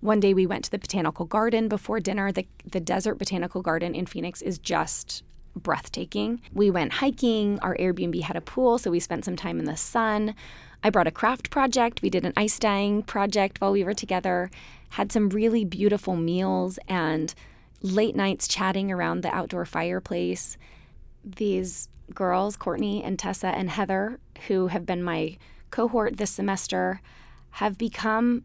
one 0.01 0.21
day 0.21 0.33
we 0.33 0.47
went 0.47 0.65
to 0.65 0.71
the 0.71 0.79
botanical 0.79 1.27
garden 1.27 1.69
before 1.69 2.01
dinner. 2.01 2.33
The 2.33 2.47
the 2.65 2.81
desert 2.81 3.17
botanical 3.17 3.63
garden 3.63 3.95
in 3.95 4.07
Phoenix 4.07 4.41
is 4.43 4.59
just 4.59 5.23
breathtaking. 5.59 6.41
We 6.53 6.71
went 6.71 6.95
hiking, 6.95 7.59
our 7.61 7.77
Airbnb 7.77 8.21
had 8.23 8.37
a 8.37 8.41
pool, 8.41 8.79
so 8.79 8.91
we 8.91 9.01
spent 9.01 9.25
some 9.25 9.37
time 9.37 9.59
in 9.59 9.65
the 9.65 9.77
sun. 9.77 10.35
I 10.83 10.91
brought 10.91 11.07
a 11.07 11.13
craft 11.13 11.51
project. 11.51 12.03
We 12.03 12.11
did 12.11 12.25
an 12.25 12.33
ice 12.37 12.59
dyeing 12.59 13.03
project 13.03 13.61
while 13.61 13.73
we 13.73 13.85
were 13.85 13.95
together. 13.95 14.51
Had 14.91 15.13
some 15.13 15.29
really 15.29 15.65
beautiful 15.65 16.17
meals 16.17 16.79
and 16.89 17.35
late 17.83 18.17
nights 18.17 18.49
chatting 18.49 18.91
around 18.91 19.23
the 19.23 19.35
outdoor 19.35 19.65
fireplace 19.65 20.57
these 21.37 21.89
girls, 22.15 22.57
Courtney 22.57 23.03
and 23.03 23.19
Tessa 23.19 23.49
and 23.49 23.71
Heather, 23.71 24.19
who 24.47 24.69
have 24.69 24.87
been 24.87 25.03
my 25.03 25.37
cohort 25.71 26.17
this 26.17 26.31
semester, 26.31 27.01
have 27.53 27.77
become 27.77 28.45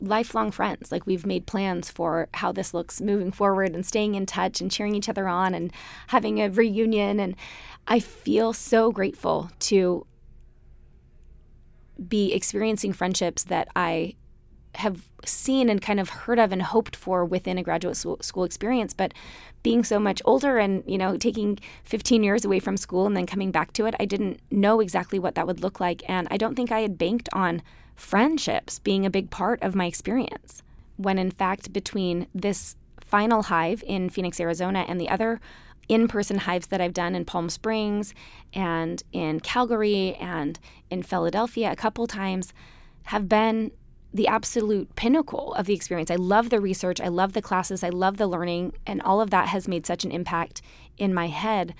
lifelong 0.00 0.50
friends. 0.50 0.92
Like 0.92 1.06
we've 1.06 1.26
made 1.26 1.46
plans 1.46 1.90
for 1.90 2.28
how 2.34 2.52
this 2.52 2.74
looks 2.74 3.00
moving 3.00 3.32
forward 3.32 3.74
and 3.74 3.84
staying 3.84 4.14
in 4.14 4.26
touch 4.26 4.60
and 4.60 4.70
cheering 4.70 4.94
each 4.94 5.08
other 5.08 5.28
on 5.28 5.54
and 5.54 5.72
having 6.08 6.40
a 6.40 6.50
reunion. 6.50 7.18
And 7.20 7.36
I 7.86 8.00
feel 8.00 8.52
so 8.52 8.92
grateful 8.92 9.50
to 9.60 10.06
be 12.08 12.32
experiencing 12.34 12.92
friendships 12.92 13.44
that 13.44 13.68
I 13.74 14.14
have 14.76 15.08
seen 15.24 15.70
and 15.70 15.80
kind 15.80 15.98
of 15.98 16.10
heard 16.10 16.38
of 16.38 16.52
and 16.52 16.62
hoped 16.62 16.94
for 16.94 17.24
within 17.24 17.58
a 17.58 17.62
graduate 17.62 17.96
school 17.96 18.44
experience 18.44 18.92
but 18.92 19.14
being 19.62 19.82
so 19.82 19.98
much 19.98 20.20
older 20.24 20.58
and 20.58 20.84
you 20.86 20.98
know 20.98 21.16
taking 21.16 21.58
15 21.84 22.22
years 22.22 22.44
away 22.44 22.60
from 22.60 22.76
school 22.76 23.06
and 23.06 23.16
then 23.16 23.26
coming 23.26 23.50
back 23.50 23.72
to 23.72 23.86
it 23.86 23.94
i 23.98 24.04
didn't 24.04 24.38
know 24.50 24.80
exactly 24.80 25.18
what 25.18 25.34
that 25.34 25.46
would 25.46 25.60
look 25.60 25.80
like 25.80 26.02
and 26.08 26.28
i 26.30 26.36
don't 26.36 26.54
think 26.54 26.70
i 26.70 26.80
had 26.80 26.98
banked 26.98 27.28
on 27.32 27.62
friendships 27.96 28.78
being 28.78 29.04
a 29.04 29.10
big 29.10 29.30
part 29.30 29.60
of 29.62 29.74
my 29.74 29.86
experience 29.86 30.62
when 30.96 31.18
in 31.18 31.30
fact 31.30 31.72
between 31.72 32.26
this 32.34 32.76
final 33.00 33.44
hive 33.44 33.82
in 33.86 34.08
phoenix 34.08 34.38
arizona 34.38 34.84
and 34.88 35.00
the 35.00 35.08
other 35.08 35.40
in 35.88 36.08
person 36.08 36.38
hives 36.38 36.68
that 36.68 36.80
I've 36.80 36.92
done 36.92 37.14
in 37.14 37.24
Palm 37.24 37.48
Springs 37.48 38.14
and 38.52 39.02
in 39.12 39.40
Calgary 39.40 40.14
and 40.16 40.58
in 40.90 41.02
Philadelphia 41.02 41.70
a 41.70 41.76
couple 41.76 42.06
times 42.06 42.52
have 43.04 43.28
been 43.28 43.70
the 44.12 44.26
absolute 44.26 44.94
pinnacle 44.96 45.52
of 45.54 45.66
the 45.66 45.74
experience. 45.74 46.10
I 46.10 46.16
love 46.16 46.50
the 46.50 46.60
research, 46.60 47.00
I 47.00 47.08
love 47.08 47.34
the 47.34 47.42
classes, 47.42 47.84
I 47.84 47.90
love 47.90 48.16
the 48.16 48.26
learning, 48.26 48.72
and 48.86 49.02
all 49.02 49.20
of 49.20 49.30
that 49.30 49.48
has 49.48 49.68
made 49.68 49.86
such 49.86 50.04
an 50.04 50.10
impact 50.10 50.62
in 50.96 51.12
my 51.12 51.26
head. 51.28 51.74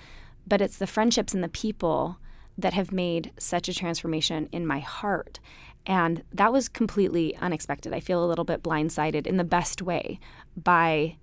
But 0.45 0.61
it's 0.61 0.77
the 0.77 0.87
friendships 0.87 1.33
and 1.33 1.43
the 1.43 1.49
people 1.49 2.19
that 2.57 2.73
have 2.73 2.91
made 2.91 3.31
such 3.37 3.67
a 3.67 3.73
transformation 3.73 4.49
in 4.51 4.65
my 4.65 4.79
heart. 4.79 5.39
And 5.87 6.21
that 6.31 6.53
was 6.53 6.69
completely 6.69 7.35
unexpected. 7.37 7.93
I 7.93 7.99
feel 7.99 8.23
a 8.23 8.27
little 8.27 8.45
bit 8.45 8.61
blindsided 8.61 9.25
in 9.25 9.37
the 9.37 9.43
best 9.43 9.81
way 9.81 10.19
by 10.55 11.17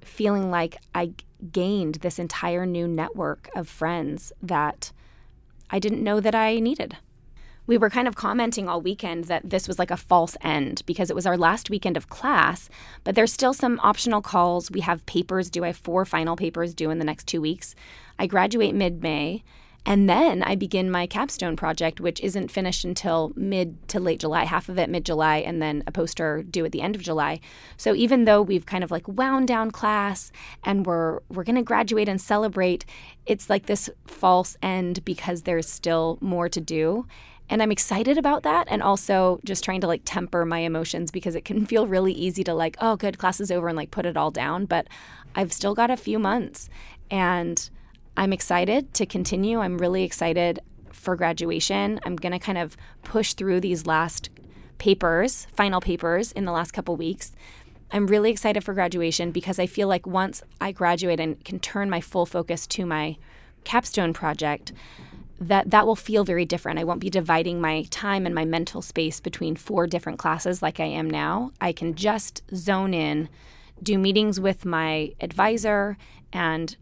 feeling 0.00 0.50
like 0.50 0.78
I 0.94 1.12
gained 1.52 1.96
this 1.96 2.18
entire 2.18 2.66
new 2.66 2.88
network 2.88 3.48
of 3.54 3.68
friends 3.68 4.32
that 4.42 4.90
I 5.70 5.78
didn't 5.78 6.02
know 6.02 6.20
that 6.20 6.34
I 6.34 6.58
needed 6.58 6.96
we 7.66 7.78
were 7.78 7.90
kind 7.90 8.06
of 8.06 8.14
commenting 8.14 8.68
all 8.68 8.80
weekend 8.80 9.24
that 9.24 9.48
this 9.48 9.66
was 9.66 9.78
like 9.78 9.90
a 9.90 9.96
false 9.96 10.36
end 10.40 10.82
because 10.86 11.10
it 11.10 11.16
was 11.16 11.26
our 11.26 11.36
last 11.36 11.68
weekend 11.68 11.96
of 11.96 12.08
class, 12.08 12.68
but 13.04 13.14
there's 13.14 13.32
still 13.32 13.52
some 13.52 13.80
optional 13.82 14.22
calls. 14.22 14.70
We 14.70 14.80
have 14.80 15.04
papers 15.06 15.50
due. 15.50 15.64
I 15.64 15.68
have 15.68 15.76
four 15.76 16.04
final 16.04 16.36
papers 16.36 16.74
due 16.74 16.90
in 16.90 16.98
the 16.98 17.04
next 17.04 17.26
two 17.26 17.40
weeks. 17.40 17.74
I 18.18 18.26
graduate 18.26 18.74
mid 18.74 19.02
May. 19.02 19.42
And 19.88 20.10
then 20.10 20.42
I 20.42 20.56
begin 20.56 20.90
my 20.90 21.06
capstone 21.06 21.54
project, 21.54 22.00
which 22.00 22.20
isn't 22.20 22.50
finished 22.50 22.84
until 22.84 23.32
mid 23.36 23.88
to 23.88 24.00
late 24.00 24.18
July, 24.18 24.42
half 24.42 24.68
of 24.68 24.80
it 24.80 24.90
mid 24.90 25.06
July, 25.06 25.36
and 25.36 25.62
then 25.62 25.84
a 25.86 25.92
poster 25.92 26.42
due 26.42 26.64
at 26.64 26.72
the 26.72 26.82
end 26.82 26.96
of 26.96 27.02
July. 27.02 27.38
So 27.76 27.94
even 27.94 28.24
though 28.24 28.42
we've 28.42 28.66
kind 28.66 28.82
of 28.82 28.90
like 28.90 29.06
wound 29.06 29.46
down 29.46 29.70
class 29.70 30.32
and 30.64 30.84
we're 30.84 31.20
we're 31.28 31.44
gonna 31.44 31.62
graduate 31.62 32.08
and 32.08 32.20
celebrate, 32.20 32.84
it's 33.26 33.48
like 33.48 33.66
this 33.66 33.88
false 34.08 34.56
end 34.60 35.04
because 35.04 35.42
there's 35.42 35.68
still 35.68 36.18
more 36.20 36.48
to 36.48 36.60
do. 36.60 37.06
And 37.48 37.62
I'm 37.62 37.70
excited 37.70 38.18
about 38.18 38.42
that 38.42 38.66
and 38.68 38.82
also 38.82 39.38
just 39.44 39.62
trying 39.62 39.80
to 39.82 39.86
like 39.86 40.02
temper 40.04 40.44
my 40.44 40.58
emotions 40.58 41.12
because 41.12 41.36
it 41.36 41.44
can 41.44 41.64
feel 41.66 41.86
really 41.86 42.12
easy 42.12 42.42
to 42.42 42.54
like, 42.54 42.76
oh, 42.80 42.96
good, 42.96 43.18
class 43.18 43.40
is 43.40 43.52
over 43.52 43.68
and 43.68 43.76
like 43.76 43.92
put 43.92 44.04
it 44.04 44.16
all 44.16 44.32
down. 44.32 44.66
But 44.66 44.88
I've 45.36 45.52
still 45.52 45.76
got 45.76 45.92
a 45.92 45.96
few 45.96 46.18
months 46.18 46.68
and 47.08 47.70
I'm 48.16 48.32
excited 48.32 48.94
to 48.94 49.06
continue. 49.06 49.60
I'm 49.60 49.78
really 49.78 50.02
excited 50.02 50.60
for 50.90 51.16
graduation. 51.16 52.00
I'm 52.04 52.16
going 52.16 52.32
to 52.32 52.38
kind 52.38 52.58
of 52.58 52.76
push 53.02 53.34
through 53.34 53.60
these 53.60 53.86
last 53.86 54.30
papers, 54.78 55.46
final 55.54 55.80
papers 55.80 56.32
in 56.32 56.44
the 56.44 56.52
last 56.52 56.72
couple 56.72 56.96
weeks. 56.96 57.32
I'm 57.92 58.06
really 58.06 58.30
excited 58.30 58.64
for 58.64 58.74
graduation 58.74 59.30
because 59.30 59.58
I 59.58 59.66
feel 59.66 59.86
like 59.86 60.06
once 60.06 60.42
I 60.60 60.72
graduate 60.72 61.20
and 61.20 61.42
can 61.44 61.60
turn 61.60 61.88
my 61.88 62.00
full 62.00 62.26
focus 62.26 62.66
to 62.68 62.86
my 62.86 63.16
capstone 63.64 64.12
project, 64.12 64.72
that 65.38 65.70
that 65.70 65.86
will 65.86 65.96
feel 65.96 66.24
very 66.24 66.44
different. 66.44 66.78
I 66.78 66.84
won't 66.84 67.00
be 67.00 67.10
dividing 67.10 67.60
my 67.60 67.82
time 67.90 68.26
and 68.26 68.34
my 68.34 68.44
mental 68.44 68.82
space 68.82 69.20
between 69.20 69.54
four 69.54 69.86
different 69.86 70.18
classes 70.18 70.62
like 70.62 70.80
I 70.80 70.86
am 70.86 71.08
now. 71.08 71.52
I 71.60 71.72
can 71.72 71.94
just 71.94 72.42
zone 72.54 72.94
in, 72.94 73.28
do 73.82 73.98
meetings 73.98 74.40
with 74.40 74.64
my 74.64 75.12
advisor 75.20 75.98
and 76.32 76.76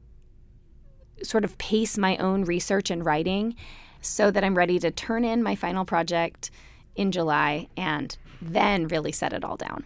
sort 1.24 1.44
of 1.44 1.58
pace 1.58 1.98
my 1.98 2.16
own 2.18 2.44
research 2.44 2.90
and 2.90 3.04
writing 3.04 3.54
so 4.00 4.30
that 4.30 4.44
I'm 4.44 4.56
ready 4.56 4.78
to 4.78 4.90
turn 4.90 5.24
in 5.24 5.42
my 5.42 5.54
final 5.54 5.84
project 5.84 6.50
in 6.94 7.10
July 7.10 7.68
and 7.76 8.16
then 8.40 8.88
really 8.88 9.12
set 9.12 9.32
it 9.32 9.44
all 9.44 9.56
down. 9.56 9.84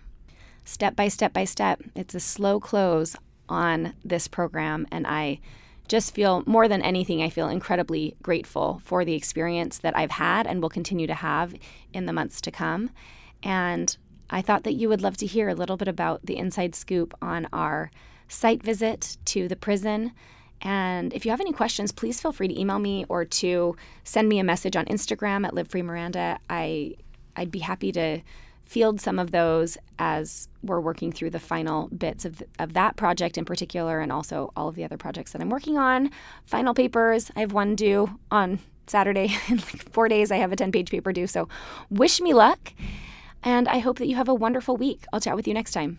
Step 0.64 0.96
by 0.96 1.08
step 1.08 1.32
by 1.32 1.44
step, 1.44 1.82
it's 1.94 2.14
a 2.14 2.20
slow 2.20 2.60
close 2.60 3.16
on 3.48 3.94
this 4.04 4.28
program 4.28 4.86
and 4.90 5.06
I 5.06 5.40
just 5.88 6.14
feel 6.14 6.42
more 6.46 6.68
than 6.68 6.82
anything, 6.82 7.22
I 7.22 7.30
feel 7.30 7.48
incredibly 7.48 8.14
grateful 8.22 8.82
for 8.84 9.04
the 9.04 9.14
experience 9.14 9.78
that 9.78 9.96
I've 9.96 10.10
had 10.10 10.46
and 10.46 10.60
will 10.60 10.68
continue 10.68 11.06
to 11.06 11.14
have 11.14 11.54
in 11.94 12.04
the 12.04 12.12
months 12.12 12.42
to 12.42 12.50
come. 12.50 12.90
And 13.42 13.96
I 14.28 14.42
thought 14.42 14.64
that 14.64 14.74
you 14.74 14.90
would 14.90 15.00
love 15.00 15.16
to 15.18 15.26
hear 15.26 15.48
a 15.48 15.54
little 15.54 15.78
bit 15.78 15.88
about 15.88 16.26
the 16.26 16.36
inside 16.36 16.74
scoop 16.74 17.14
on 17.22 17.48
our 17.52 17.90
site 18.28 18.62
visit 18.62 19.16
to 19.24 19.48
the 19.48 19.56
prison 19.56 20.12
And 20.62 21.12
if 21.12 21.24
you 21.24 21.30
have 21.30 21.40
any 21.40 21.52
questions, 21.52 21.92
please 21.92 22.20
feel 22.20 22.32
free 22.32 22.48
to 22.48 22.60
email 22.60 22.78
me 22.78 23.04
or 23.08 23.24
to 23.24 23.76
send 24.04 24.28
me 24.28 24.38
a 24.38 24.44
message 24.44 24.76
on 24.76 24.86
Instagram 24.86 25.46
at 25.46 25.54
livefreemiranda. 25.54 26.38
I 26.50 26.94
I'd 27.36 27.50
be 27.52 27.60
happy 27.60 27.92
to 27.92 28.20
field 28.64 29.00
some 29.00 29.18
of 29.18 29.30
those 29.30 29.78
as 29.98 30.48
we're 30.62 30.80
working 30.80 31.10
through 31.10 31.30
the 31.30 31.38
final 31.38 31.88
bits 31.88 32.26
of, 32.26 32.42
of 32.58 32.74
that 32.74 32.96
project 32.96 33.38
in 33.38 33.44
particular 33.44 34.00
and 34.00 34.12
also 34.12 34.52
all 34.54 34.68
of 34.68 34.74
the 34.74 34.84
other 34.84 34.98
projects 34.98 35.32
that 35.32 35.40
I'm 35.40 35.48
working 35.48 35.78
on. 35.78 36.10
Final 36.44 36.74
papers, 36.74 37.30
I 37.34 37.40
have 37.40 37.52
one 37.52 37.74
due 37.74 38.18
on 38.30 38.58
Saturday. 38.86 39.34
In 39.48 39.56
like 39.56 39.90
four 39.92 40.08
days, 40.08 40.30
I 40.30 40.36
have 40.36 40.52
a 40.52 40.56
10 40.56 40.70
page 40.72 40.90
paper 40.90 41.12
due. 41.12 41.26
So 41.26 41.48
wish 41.88 42.20
me 42.20 42.34
luck. 42.34 42.74
And 43.42 43.68
I 43.68 43.78
hope 43.78 43.98
that 43.98 44.08
you 44.08 44.16
have 44.16 44.28
a 44.28 44.34
wonderful 44.34 44.76
week. 44.76 45.04
I'll 45.12 45.20
chat 45.20 45.36
with 45.36 45.48
you 45.48 45.54
next 45.54 45.72
time. 45.72 45.98